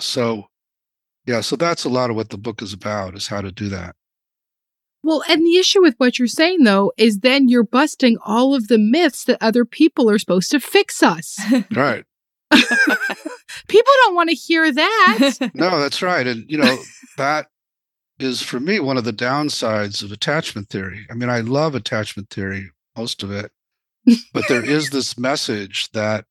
So 0.00 0.46
yeah, 1.26 1.42
so 1.42 1.56
that's 1.56 1.84
a 1.84 1.88
lot 1.90 2.10
of 2.10 2.16
what 2.16 2.30
the 2.30 2.38
book 2.38 2.62
is 2.62 2.72
about 2.72 3.14
is 3.14 3.28
how 3.28 3.40
to 3.40 3.52
do 3.52 3.68
that. 3.68 3.94
Well, 5.02 5.22
and 5.28 5.46
the 5.46 5.56
issue 5.56 5.80
with 5.80 5.94
what 5.98 6.18
you're 6.18 6.28
saying 6.28 6.64
though 6.64 6.92
is 6.96 7.20
then 7.20 7.48
you're 7.48 7.64
busting 7.64 8.18
all 8.24 8.54
of 8.54 8.68
the 8.68 8.78
myths 8.78 9.24
that 9.24 9.38
other 9.40 9.64
people 9.64 10.10
are 10.10 10.18
supposed 10.18 10.50
to 10.50 10.60
fix 10.60 11.02
us. 11.02 11.38
Right. 11.74 12.04
people 13.68 13.92
don't 14.02 14.14
want 14.16 14.28
to 14.28 14.34
hear 14.34 14.72
that. 14.72 15.50
No, 15.54 15.78
that's 15.78 16.02
right. 16.02 16.26
And 16.26 16.50
you 16.50 16.58
know, 16.58 16.78
that 17.16 17.48
is 18.18 18.42
for 18.42 18.60
me 18.60 18.80
one 18.80 18.96
of 18.96 19.04
the 19.04 19.12
downsides 19.12 20.02
of 20.02 20.12
attachment 20.12 20.68
theory. 20.68 21.06
I 21.10 21.14
mean, 21.14 21.30
I 21.30 21.40
love 21.40 21.74
attachment 21.74 22.28
theory, 22.28 22.70
most 22.96 23.22
of 23.22 23.30
it, 23.30 23.52
but 24.34 24.44
there 24.48 24.64
is 24.64 24.90
this 24.90 25.16
message 25.16 25.90
that 25.92 26.24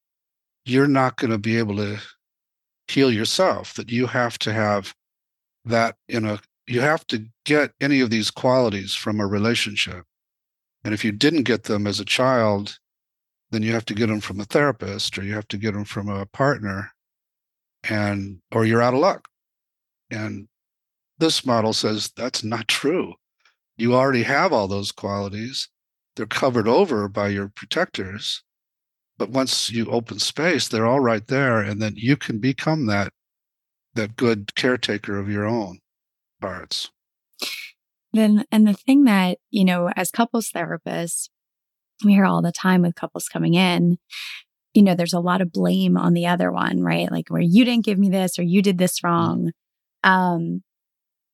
you're 0.65 0.87
not 0.87 1.15
going 1.15 1.31
to 1.31 1.37
be 1.37 1.57
able 1.57 1.77
to 1.77 1.99
heal 2.87 3.11
yourself, 3.11 3.73
that 3.75 3.91
you 3.91 4.07
have 4.07 4.37
to 4.39 4.53
have 4.53 4.93
that 5.65 5.95
in 6.07 6.25
a, 6.25 6.39
you 6.69 6.81
have 6.81 7.05
to 7.07 7.25
get 7.45 7.71
any 7.81 7.99
of 7.99 8.11
these 8.11 8.29
qualities 8.29 8.93
from 8.93 9.19
a 9.19 9.25
relationship. 9.25 10.05
And 10.83 10.93
if 10.93 11.03
you 11.03 11.11
didn't 11.11 11.43
get 11.43 11.63
them 11.63 11.87
as 11.87 11.99
a 11.99 12.05
child, 12.05 12.77
then 13.49 13.63
you 13.63 13.73
have 13.73 13.85
to 13.85 13.95
get 13.95 14.07
them 14.07 14.21
from 14.21 14.39
a 14.39 14.45
therapist 14.45 15.17
or 15.17 15.23
you 15.23 15.33
have 15.33 15.47
to 15.47 15.57
get 15.57 15.73
them 15.73 15.83
from 15.83 16.09
a 16.09 16.27
partner 16.27 16.91
and 17.89 18.39
or 18.51 18.65
you're 18.65 18.83
out 18.83 18.93
of 18.93 18.99
luck. 18.99 19.27
And 20.11 20.47
this 21.17 21.43
model 21.43 21.73
says 21.73 22.11
that's 22.15 22.43
not 22.43 22.67
true. 22.67 23.15
You 23.75 23.95
already 23.95 24.23
have 24.23 24.53
all 24.53 24.67
those 24.67 24.91
qualities. 24.91 25.69
They're 26.15 26.27
covered 26.27 26.67
over 26.67 27.07
by 27.07 27.29
your 27.29 27.49
protectors. 27.49 28.43
But 29.17 29.31
once 29.31 29.71
you 29.71 29.87
open 29.87 30.19
space, 30.19 30.67
they're 30.67 30.85
all 30.85 30.99
right 30.99 31.25
there. 31.25 31.61
And 31.61 31.81
then 31.81 31.93
you 31.95 32.15
can 32.15 32.37
become 32.37 32.85
that 32.85 33.11
that 33.95 34.15
good 34.15 34.53
caretaker 34.53 35.17
of 35.17 35.31
your 35.31 35.45
own 35.45 35.79
parts. 36.39 36.91
Then 38.13 38.45
and 38.51 38.67
the 38.67 38.73
thing 38.73 39.03
that, 39.03 39.37
you 39.49 39.63
know, 39.63 39.89
as 39.95 40.11
couples 40.11 40.51
therapists, 40.51 41.29
we 42.03 42.13
hear 42.13 42.25
all 42.25 42.41
the 42.41 42.51
time 42.51 42.81
with 42.81 42.95
couples 42.95 43.27
coming 43.27 43.53
in, 43.53 43.97
you 44.73 44.81
know, 44.81 44.95
there's 44.95 45.13
a 45.13 45.19
lot 45.19 45.41
of 45.41 45.51
blame 45.51 45.97
on 45.97 46.13
the 46.13 46.27
other 46.27 46.51
one, 46.51 46.81
right? 46.81 47.11
Like 47.11 47.29
where 47.29 47.41
you 47.41 47.65
didn't 47.65 47.85
give 47.85 47.99
me 47.99 48.09
this 48.09 48.39
or 48.39 48.43
you 48.43 48.61
did 48.61 48.77
this 48.77 49.03
wrong. 49.03 49.51
Um, 50.03 50.63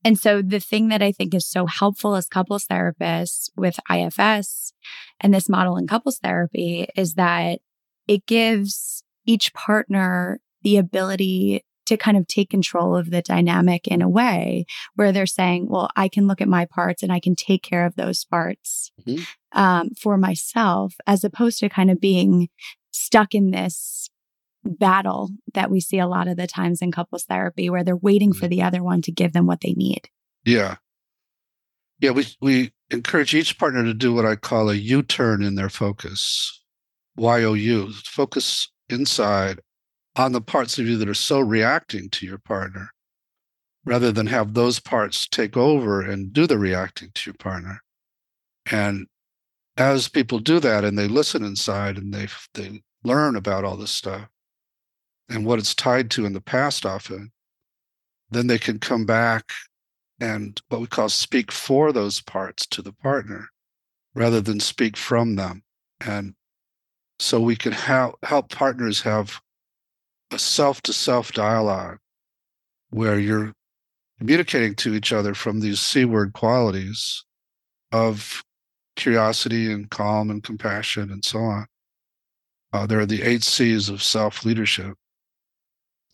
and 0.04 0.20
so 0.20 0.42
the 0.42 0.60
thing 0.60 0.90
that 0.90 1.02
I 1.02 1.12
think 1.12 1.34
is 1.34 1.48
so 1.48 1.66
helpful 1.66 2.16
as 2.16 2.28
couples 2.28 2.66
therapists 2.66 3.50
with 3.56 3.80
IFS 3.92 4.74
and 5.20 5.34
this 5.34 5.50
model 5.50 5.78
in 5.78 5.88
couples 5.88 6.20
therapy 6.20 6.88
is 6.96 7.16
that 7.16 7.60
it 8.08 8.26
gives 8.28 9.04
each 9.26 9.54
partner 9.54 10.40
the 10.62 10.78
ability 10.78 11.64
to 11.86 11.98
kind 11.98 12.18
of 12.18 12.28
take 12.28 12.50
control 12.50 12.96
of 12.96 13.12
the 13.12 13.22
dynamic 13.22 13.88
in 13.88 14.02
a 14.02 14.10
way 14.10 14.66
where 14.96 15.12
they're 15.12 15.26
saying, 15.26 15.68
well, 15.70 15.90
I 15.96 16.08
can 16.08 16.28
look 16.28 16.42
at 16.42 16.48
my 16.48 16.66
parts 16.66 17.04
and 17.04 17.12
I 17.12 17.20
can 17.20 17.36
take 17.36 17.64
care 17.64 17.86
of 17.86 17.96
those 17.96 18.26
parts 18.26 18.92
mm-hmm. 19.06 19.24
um, 19.60 19.90
for 20.02 20.18
myself, 20.18 20.96
as 21.08 21.24
opposed 21.24 21.60
to 21.60 21.70
kind 21.70 21.92
of 21.92 22.00
being 22.00 22.50
stuck 22.92 23.36
in 23.36 23.52
this 23.52 24.10
battle 24.64 25.30
that 25.54 25.70
we 25.70 25.80
see 25.80 26.00
a 26.00 26.08
lot 26.08 26.28
of 26.28 26.38
the 26.38 26.48
times 26.48 26.82
in 26.82 26.92
couples 26.92 27.24
therapy 27.26 27.70
where 27.70 27.84
they're 27.84 27.96
waiting 27.96 28.34
for 28.34 28.46
mm-hmm. 28.46 28.50
the 28.50 28.64
other 28.64 28.84
one 28.84 29.02
to 29.04 29.12
give 29.12 29.34
them 29.34 29.46
what 29.46 29.62
they 29.62 29.74
need. 29.74 30.10
Yeah. 30.44 30.78
Yeah, 32.00 32.12
we 32.12 32.26
we 32.42 32.74
encourage 32.90 33.34
each 33.34 33.58
partner 33.58 33.84
to 33.84 33.94
do 33.94 34.14
what 34.14 34.26
I 34.26 34.36
call 34.36 34.70
a 34.70 34.76
U-turn 34.76 35.44
in 35.44 35.56
their 35.56 35.70
focus. 35.70 36.62
Y-O-U, 37.16 37.94
focus 38.04 38.70
inside 38.90 39.62
on 40.16 40.32
the 40.32 40.42
parts 40.42 40.80
of 40.80 40.88
you 40.88 40.98
that 40.98 41.10
are 41.10 41.14
so 41.14 41.40
reacting 41.40 42.10
to 42.10 42.26
your 42.26 42.38
partner 42.38 42.90
rather 43.86 44.12
than 44.12 44.28
have 44.28 44.54
those 44.54 44.80
parts 44.80 45.28
take 45.28 45.56
over 45.56 46.02
and 46.02 46.34
do 46.34 46.48
the 46.48 46.58
reacting 46.58 47.10
to 47.14 47.30
your 47.30 47.36
partner. 47.38 47.82
And 48.72 49.08
as 49.78 50.08
people 50.08 50.40
do 50.40 50.60
that 50.60 50.84
and 50.84 50.98
they 50.98 51.08
listen 51.08 51.44
inside 51.44 51.98
and 51.98 52.14
they 52.14 52.28
they 52.54 52.82
learn 53.04 53.36
about 53.36 53.64
all 53.64 53.78
this 53.78 53.92
stuff, 53.92 54.28
and 55.30 55.46
what 55.46 55.60
it's 55.60 55.76
tied 55.76 56.10
to 56.12 56.26
in 56.26 56.34
the 56.34 56.42
past 56.42 56.86
often, 56.86 57.32
then 58.32 58.48
they 58.48 58.58
can 58.58 58.80
come 58.80 59.06
back 59.06 59.52
and 60.20 60.62
what 60.70 60.82
we 60.82 60.88
call 60.88 61.10
speak 61.10 61.52
for 61.52 61.92
those 61.92 62.22
parts 62.22 62.66
to 62.68 62.82
the 62.82 62.94
partner 62.94 63.50
rather 64.16 64.42
than 64.42 64.60
speak 64.60 64.96
from 64.98 65.36
them. 65.36 65.62
And 66.02 66.34
so 67.20 67.40
we 67.40 67.56
can 67.56 67.74
help 67.74 68.18
help 68.24 68.50
partners 68.50 69.02
have 69.02 69.40
a 70.32 70.40
self 70.40 70.82
to 70.84 70.94
self 70.94 71.32
dialogue 71.32 71.98
where 72.90 73.20
you're 73.20 73.54
communicating 74.20 74.76
to 74.76 74.94
each 74.94 75.12
other 75.12 75.34
from 75.34 75.60
these 75.60 75.80
C 75.80 76.06
word 76.06 76.34
qualities 76.34 77.24
of 77.92 78.44
curiosity 78.96 79.72
and 79.72 79.90
calm 79.90 80.30
and 80.30 80.44
compassion 80.44 81.12
and 81.12 81.24
so 81.24 81.40
on. 81.40 81.66
Uh, 82.74 82.86
there 82.86 83.00
are 83.00 83.06
the 83.06 83.24
eight 83.24 83.44
C's 83.44 83.90
of 83.90 84.02
self 84.04 84.46
leadership. 84.46 84.98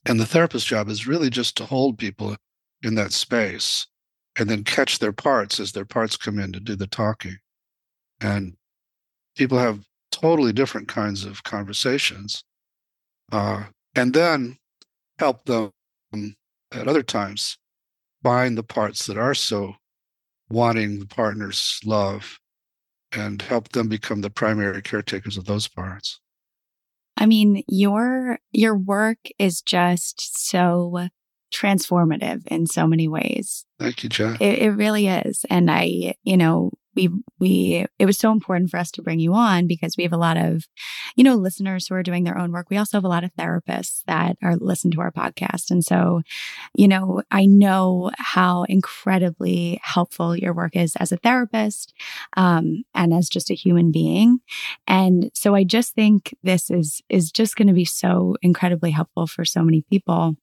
And 0.05 0.19
the 0.19 0.25
therapist's 0.25 0.67
job 0.67 0.89
is 0.89 1.07
really 1.07 1.29
just 1.29 1.55
to 1.57 1.65
hold 1.65 1.97
people 1.99 2.35
in 2.83 2.95
that 2.95 3.13
space 3.13 3.85
and 4.37 4.49
then 4.49 4.63
catch 4.63 4.99
their 4.99 5.11
parts 5.11 5.59
as 5.59 5.71
their 5.71 5.85
parts 5.85 6.17
come 6.17 6.39
in 6.39 6.51
to 6.53 6.59
do 6.59 6.75
the 6.75 6.87
talking. 6.87 7.37
And 8.19 8.55
people 9.35 9.59
have 9.59 9.83
totally 10.11 10.53
different 10.53 10.87
kinds 10.87 11.23
of 11.25 11.43
conversations. 11.43 12.43
Uh, 13.31 13.63
and 13.95 14.13
then 14.13 14.57
help 15.19 15.45
them 15.45 15.71
um, 16.13 16.35
at 16.71 16.87
other 16.87 17.03
times 17.03 17.57
find 18.23 18.57
the 18.57 18.63
parts 18.63 19.05
that 19.07 19.17
are 19.17 19.33
so 19.33 19.75
wanting 20.49 20.99
the 20.99 21.07
partner's 21.07 21.79
love 21.85 22.39
and 23.11 23.41
help 23.41 23.69
them 23.69 23.87
become 23.87 24.21
the 24.21 24.29
primary 24.29 24.81
caretakers 24.81 25.37
of 25.37 25.45
those 25.45 25.67
parts. 25.67 26.19
I 27.17 27.25
mean, 27.25 27.63
your 27.67 28.39
your 28.51 28.75
work 28.77 29.17
is 29.37 29.61
just 29.61 30.47
so 30.49 31.09
transformative 31.53 32.47
in 32.47 32.65
so 32.65 32.87
many 32.87 33.07
ways. 33.07 33.65
Thank 33.79 34.03
you, 34.03 34.09
Jen. 34.09 34.37
It, 34.39 34.59
it 34.59 34.71
really 34.71 35.07
is. 35.07 35.45
And 35.49 35.69
I, 35.69 36.15
you 36.23 36.37
know, 36.37 36.71
we 36.95 37.09
we 37.39 37.85
it 37.99 38.05
was 38.05 38.17
so 38.17 38.31
important 38.31 38.69
for 38.69 38.77
us 38.77 38.91
to 38.91 39.01
bring 39.01 39.19
you 39.19 39.33
on 39.33 39.67
because 39.67 39.95
we 39.97 40.03
have 40.03 40.13
a 40.13 40.17
lot 40.17 40.37
of 40.37 40.65
you 41.15 41.23
know 41.23 41.35
listeners 41.35 41.87
who 41.87 41.95
are 41.95 42.03
doing 42.03 42.23
their 42.23 42.37
own 42.37 42.51
work. 42.51 42.67
We 42.69 42.77
also 42.77 42.97
have 42.97 43.05
a 43.05 43.09
lot 43.09 43.23
of 43.23 43.33
therapists 43.35 44.03
that 44.07 44.37
are 44.43 44.55
listen 44.55 44.91
to 44.91 45.01
our 45.01 45.11
podcast. 45.11 45.71
And 45.71 45.83
so 45.83 46.21
you 46.75 46.87
know 46.87 47.21
i 47.31 47.45
know 47.45 48.11
how 48.17 48.63
incredibly 48.63 49.79
helpful 49.83 50.35
your 50.35 50.53
work 50.53 50.75
is 50.75 50.95
as 50.97 51.11
a 51.11 51.17
therapist 51.17 51.93
um, 52.37 52.83
and 52.93 53.13
as 53.13 53.29
just 53.29 53.49
a 53.49 53.55
human 53.55 53.91
being. 53.91 54.39
And 54.87 55.31
so 55.33 55.55
i 55.55 55.63
just 55.63 55.93
think 55.93 56.35
this 56.43 56.69
is 56.69 57.01
is 57.09 57.31
just 57.31 57.55
going 57.55 57.67
to 57.67 57.73
be 57.73 57.85
so 57.85 58.35
incredibly 58.41 58.91
helpful 58.91 59.27
for 59.27 59.45
so 59.45 59.63
many 59.63 59.83
people. 59.89 60.35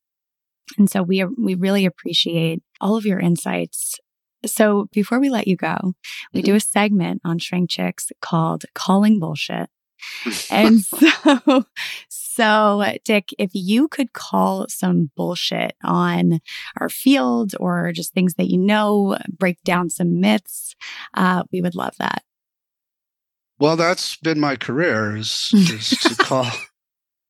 And 0.77 0.91
so 0.91 1.03
we 1.03 1.25
we 1.25 1.55
really 1.55 1.87
appreciate 1.87 2.63
all 2.81 2.97
of 2.97 3.07
your 3.07 3.19
insights 3.21 3.99
so 4.47 4.89
before 4.93 5.21
we 5.21 5.31
let 5.31 5.49
you 5.49 5.57
go, 5.57 5.95
we 6.33 6.41
mm-hmm. 6.41 6.47
do 6.47 6.55
a 6.55 6.61
segment 6.61 7.21
on 7.25 7.39
Shrink 7.39 7.71
Chicks 7.71 8.11
called 8.21 8.65
Calling 8.75 9.19
Bullshit. 9.19 9.71
and 10.51 10.81
so, 10.81 11.65
so 12.09 12.95
Dick, 13.05 13.31
if 13.39 13.51
you 13.53 13.89
could 13.89 14.13
call 14.13 14.67
some 14.69 15.11
bullshit 15.17 15.75
on 15.83 16.41
our 16.81 16.89
field 16.89 17.55
or 17.59 17.93
just 17.93 18.13
things 18.13 18.35
that 18.35 18.49
you 18.49 18.59
know, 18.59 19.19
break 19.29 19.63
down 19.65 19.91
some 19.91 20.21
myths, 20.21 20.77
uh, 21.15 21.43
we 21.53 21.61
would 21.61 21.75
love 21.75 21.95
that. 21.99 22.23
Well, 23.59 23.77
that's 23.77 24.17
been 24.17 24.39
my 24.39 24.55
career 24.55 25.17
is, 25.17 25.51
is 25.53 25.91
to 25.91 26.15
call 26.19 26.47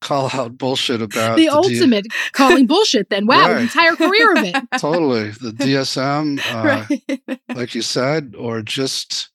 call 0.00 0.30
out 0.32 0.56
bullshit 0.56 1.02
about 1.02 1.36
the, 1.36 1.46
the 1.46 1.48
ultimate 1.48 2.04
D- 2.04 2.10
calling 2.32 2.66
bullshit. 2.66 3.10
Then 3.10 3.26
wow, 3.26 3.52
right. 3.52 3.62
entire 3.62 3.96
career 3.96 4.32
of 4.32 4.44
it. 4.44 4.56
totally, 4.78 5.30
the 5.30 5.50
DSM, 5.50 6.40
uh, 6.54 6.64
right. 6.64 7.30
like 7.54 7.74
you 7.74 7.82
said, 7.82 8.34
or 8.38 8.62
just 8.62 9.30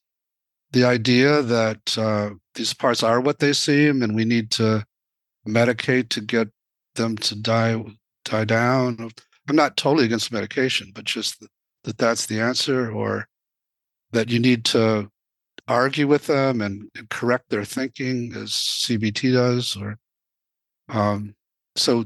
the 0.72 0.84
idea 0.84 1.42
that 1.42 1.96
uh, 1.98 2.30
these 2.54 2.74
parts 2.74 3.02
are 3.02 3.20
what 3.20 3.38
they 3.38 3.52
seem, 3.52 4.02
and 4.02 4.14
we 4.14 4.24
need 4.24 4.50
to 4.52 4.84
medicate 5.46 6.08
to 6.10 6.20
get 6.20 6.48
them 6.94 7.16
to 7.18 7.34
die 7.34 7.82
die 8.24 8.44
down. 8.44 9.10
I'm 9.48 9.56
not 9.56 9.76
totally 9.76 10.06
against 10.06 10.32
medication, 10.32 10.92
but 10.94 11.04
just 11.04 11.40
that, 11.40 11.50
that 11.84 11.98
that's 11.98 12.26
the 12.26 12.40
answer, 12.40 12.90
or 12.90 13.28
that 14.12 14.30
you 14.30 14.38
need 14.38 14.64
to 14.66 15.10
argue 15.68 16.06
with 16.06 16.26
them 16.26 16.60
and, 16.60 16.90
and 16.96 17.08
correct 17.10 17.50
their 17.50 17.64
thinking, 17.64 18.32
as 18.34 18.50
CBT 18.50 19.32
does, 19.32 19.76
or 19.76 19.98
um, 20.88 21.34
so 21.76 22.04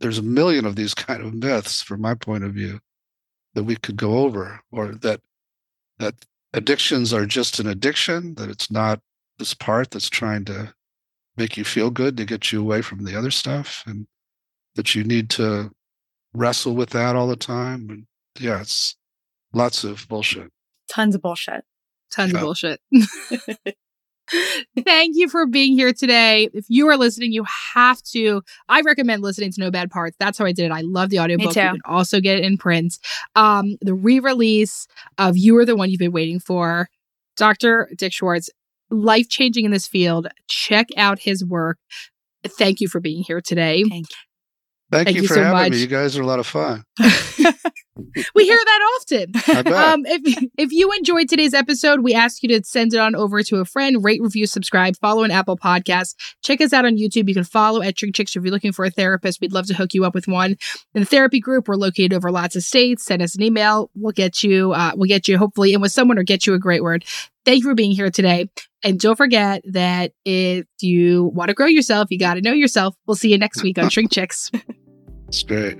there's 0.00 0.18
a 0.18 0.22
million 0.22 0.64
of 0.64 0.76
these 0.76 0.94
kind 1.06 1.22
of 1.22 1.34
myths 1.34 1.82
from 1.82 2.00
my 2.00 2.14
point 2.14 2.44
of 2.44 2.54
view 2.54 2.80
that 3.54 3.64
we 3.64 3.76
could 3.76 3.96
go 3.96 4.18
over 4.18 4.60
or 4.70 4.94
that 4.94 5.20
that 5.98 6.14
addictions 6.52 7.12
are 7.12 7.26
just 7.26 7.58
an 7.58 7.66
addiction 7.66 8.34
that 8.36 8.48
it's 8.48 8.70
not 8.70 9.00
this 9.38 9.52
part 9.52 9.90
that's 9.90 10.08
trying 10.08 10.44
to 10.44 10.72
make 11.36 11.56
you 11.56 11.64
feel 11.64 11.90
good 11.90 12.16
to 12.16 12.24
get 12.24 12.52
you 12.52 12.60
away 12.60 12.82
from 12.82 13.04
the 13.04 13.16
other 13.16 13.30
stuff 13.30 13.82
and 13.86 14.06
that 14.76 14.94
you 14.94 15.02
need 15.02 15.28
to 15.28 15.70
wrestle 16.34 16.74
with 16.74 16.90
that 16.90 17.16
all 17.16 17.26
the 17.26 17.36
time 17.36 17.88
and 17.90 18.06
yeah 18.38 18.60
it's 18.60 18.96
lots 19.52 19.84
of 19.84 20.06
bullshit. 20.08 20.50
Tons 20.90 21.14
of 21.14 21.22
bullshit. 21.22 21.64
Tons 22.10 22.32
yeah. 22.32 22.38
of 22.38 22.44
bullshit 22.44 22.80
Thank 24.84 25.16
you 25.16 25.28
for 25.28 25.46
being 25.46 25.72
here 25.72 25.92
today. 25.92 26.48
If 26.52 26.66
you 26.68 26.88
are 26.88 26.96
listening, 26.96 27.32
you 27.32 27.44
have 27.74 28.02
to. 28.04 28.42
I 28.68 28.80
recommend 28.82 29.22
listening 29.22 29.52
to 29.52 29.60
No 29.60 29.70
Bad 29.70 29.90
Parts. 29.90 30.16
That's 30.18 30.38
how 30.38 30.44
I 30.44 30.52
did 30.52 30.66
it. 30.66 30.72
I 30.72 30.82
love 30.82 31.10
the 31.10 31.18
audiobook. 31.20 31.54
You 31.54 31.62
can 31.62 31.78
also 31.84 32.20
get 32.20 32.38
it 32.38 32.44
in 32.44 32.58
print. 32.58 32.98
Um, 33.36 33.76
the 33.80 33.94
re-release 33.94 34.86
of 35.18 35.36
"You 35.36 35.56
Are 35.58 35.64
the 35.64 35.76
One 35.76 35.90
You've 35.90 35.98
Been 35.98 36.12
Waiting 36.12 36.40
For." 36.40 36.88
Dr. 37.36 37.88
Dick 37.96 38.12
Schwartz, 38.12 38.50
life 38.90 39.28
changing 39.28 39.64
in 39.64 39.70
this 39.70 39.86
field. 39.86 40.26
Check 40.48 40.88
out 40.96 41.20
his 41.20 41.44
work. 41.44 41.78
Thank 42.44 42.80
you 42.80 42.88
for 42.88 43.00
being 43.00 43.22
here 43.22 43.40
today. 43.40 43.84
Thank 43.84 44.10
you. 44.10 44.16
Thank, 44.90 45.06
Thank 45.06 45.16
you, 45.16 45.22
you, 45.22 45.28
for 45.28 45.34
so 45.34 45.42
having 45.44 45.58
much. 45.58 45.72
me. 45.72 45.78
You 45.78 45.86
guys 45.86 46.16
are 46.16 46.22
a 46.22 46.26
lot 46.26 46.38
of 46.38 46.46
fun. 46.46 46.82
we 48.34 48.44
hear 48.44 48.58
that 48.58 48.96
often. 48.96 49.32
Um, 49.72 50.06
if 50.06 50.48
if 50.56 50.72
you 50.72 50.92
enjoyed 50.92 51.28
today's 51.28 51.54
episode, 51.54 52.00
we 52.00 52.14
ask 52.14 52.42
you 52.42 52.48
to 52.50 52.64
send 52.64 52.94
it 52.94 53.00
on 53.00 53.14
over 53.14 53.42
to 53.42 53.56
a 53.56 53.64
friend, 53.64 54.02
rate, 54.02 54.20
review, 54.22 54.46
subscribe, 54.46 54.96
follow 54.96 55.22
an 55.24 55.30
Apple 55.30 55.56
Podcast. 55.56 56.14
Check 56.42 56.60
us 56.60 56.72
out 56.72 56.84
on 56.84 56.96
YouTube. 56.96 57.28
You 57.28 57.34
can 57.34 57.44
follow 57.44 57.82
at 57.82 57.98
Shrink 57.98 58.14
Chicks 58.14 58.36
if 58.36 58.42
you're 58.42 58.52
looking 58.52 58.72
for 58.72 58.84
a 58.84 58.90
therapist. 58.90 59.40
We'd 59.40 59.52
love 59.52 59.66
to 59.66 59.74
hook 59.74 59.94
you 59.94 60.04
up 60.04 60.14
with 60.14 60.28
one. 60.28 60.56
In 60.94 61.00
the 61.00 61.06
therapy 61.06 61.40
group, 61.40 61.68
we're 61.68 61.76
located 61.76 62.14
over 62.14 62.30
lots 62.30 62.56
of 62.56 62.62
states. 62.62 63.04
Send 63.04 63.22
us 63.22 63.34
an 63.34 63.42
email. 63.42 63.90
We'll 63.94 64.12
get 64.12 64.42
you. 64.42 64.72
Uh, 64.72 64.92
we'll 64.94 65.08
get 65.08 65.28
you 65.28 65.38
hopefully 65.38 65.72
in 65.72 65.80
with 65.80 65.92
someone 65.92 66.18
or 66.18 66.22
get 66.22 66.46
you 66.46 66.54
a 66.54 66.58
great 66.58 66.82
word. 66.82 67.04
Thank 67.44 67.62
you 67.62 67.70
for 67.70 67.74
being 67.74 67.92
here 67.92 68.10
today. 68.10 68.50
And 68.84 69.00
don't 69.00 69.16
forget 69.16 69.62
that 69.72 70.12
if 70.24 70.66
you 70.80 71.24
want 71.34 71.48
to 71.48 71.54
grow 71.54 71.66
yourself, 71.66 72.08
you 72.10 72.18
got 72.18 72.34
to 72.34 72.42
know 72.42 72.52
yourself. 72.52 72.94
We'll 73.06 73.16
see 73.16 73.30
you 73.30 73.38
next 73.38 73.62
week 73.62 73.78
on 73.78 73.88
Shrink 73.90 74.12
Chicks. 74.12 74.50
It's 75.28 75.42
great. 75.42 75.78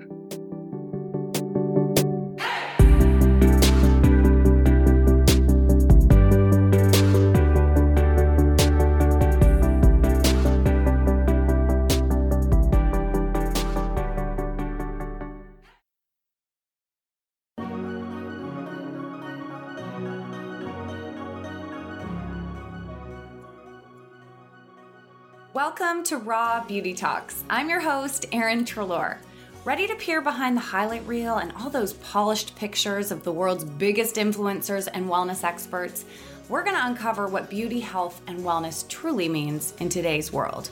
Welcome 25.99 26.21
to 26.21 26.25
Raw 26.25 26.65
Beauty 26.65 26.95
Talks. 26.95 27.43
I'm 27.51 27.69
your 27.69 27.81
host, 27.81 28.27
Erin 28.31 28.65
Trela. 28.65 29.19
Ready 29.65 29.89
to 29.89 29.97
peer 29.97 30.21
behind 30.21 30.57
the 30.57 30.61
highlight 30.61 31.05
reel 31.09 31.39
and 31.39 31.51
all 31.57 31.71
those 31.71 31.95
polished 31.95 32.55
pictures 32.55 33.11
of 33.11 33.25
the 33.25 33.33
world's 33.33 33.65
biggest 33.65 34.15
influencers 34.15 34.87
and 34.95 35.09
wellness 35.09 35.43
experts? 35.43 36.05
We're 36.49 36.63
going 36.63 36.77
to 36.77 36.87
uncover 36.87 37.27
what 37.27 37.51
beauty, 37.51 37.81
health, 37.81 38.21
and 38.29 38.39
wellness 38.39 38.89
truly 38.89 39.29
means 39.29 39.75
in 39.81 39.89
today's 39.89 40.33
world. 40.33 40.71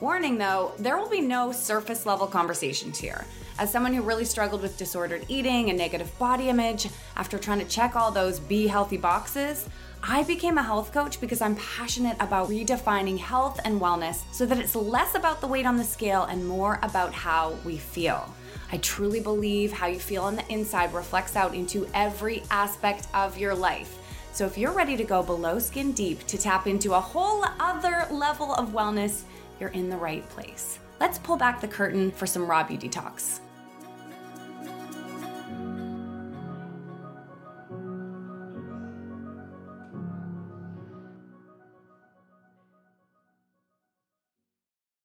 Warning 0.00 0.36
though, 0.36 0.72
there 0.78 0.98
will 0.98 1.08
be 1.08 1.22
no 1.22 1.52
surface 1.52 2.04
level 2.04 2.26
conversations 2.26 2.98
here. 2.98 3.24
As 3.58 3.72
someone 3.72 3.94
who 3.94 4.02
really 4.02 4.26
struggled 4.26 4.60
with 4.60 4.76
disordered 4.76 5.24
eating 5.28 5.70
and 5.70 5.78
negative 5.78 6.16
body 6.18 6.50
image 6.50 6.88
after 7.16 7.38
trying 7.38 7.58
to 7.60 7.64
check 7.64 7.96
all 7.96 8.10
those 8.10 8.38
be 8.38 8.66
healthy 8.66 8.98
boxes, 8.98 9.66
I 10.02 10.24
became 10.24 10.58
a 10.58 10.62
health 10.62 10.92
coach 10.92 11.22
because 11.22 11.40
I'm 11.40 11.56
passionate 11.56 12.18
about 12.20 12.50
redefining 12.50 13.18
health 13.18 13.58
and 13.64 13.80
wellness 13.80 14.24
so 14.30 14.44
that 14.44 14.58
it's 14.58 14.76
less 14.76 15.14
about 15.14 15.40
the 15.40 15.46
weight 15.46 15.64
on 15.64 15.78
the 15.78 15.84
scale 15.84 16.24
and 16.24 16.46
more 16.46 16.78
about 16.82 17.14
how 17.14 17.56
we 17.64 17.78
feel. 17.78 18.30
I 18.70 18.76
truly 18.76 19.20
believe 19.20 19.72
how 19.72 19.86
you 19.86 20.00
feel 20.00 20.24
on 20.24 20.36
the 20.36 20.52
inside 20.52 20.92
reflects 20.92 21.34
out 21.34 21.54
into 21.54 21.88
every 21.94 22.42
aspect 22.50 23.08
of 23.14 23.38
your 23.38 23.54
life. 23.54 23.96
So 24.32 24.44
if 24.44 24.58
you're 24.58 24.72
ready 24.72 24.98
to 24.98 25.04
go 25.04 25.22
below 25.22 25.58
skin 25.58 25.92
deep 25.92 26.26
to 26.26 26.36
tap 26.36 26.66
into 26.66 26.92
a 26.92 27.00
whole 27.00 27.42
other 27.58 28.06
level 28.10 28.52
of 28.52 28.70
wellness, 28.70 29.22
you're 29.58 29.70
in 29.70 29.88
the 29.88 29.96
right 29.96 30.28
place. 30.28 30.78
Let's 31.00 31.18
pull 31.18 31.38
back 31.38 31.62
the 31.62 31.68
curtain 31.68 32.10
for 32.10 32.26
some 32.26 32.46
raw 32.46 32.62
beauty 32.62 32.90
talks. 32.90 33.40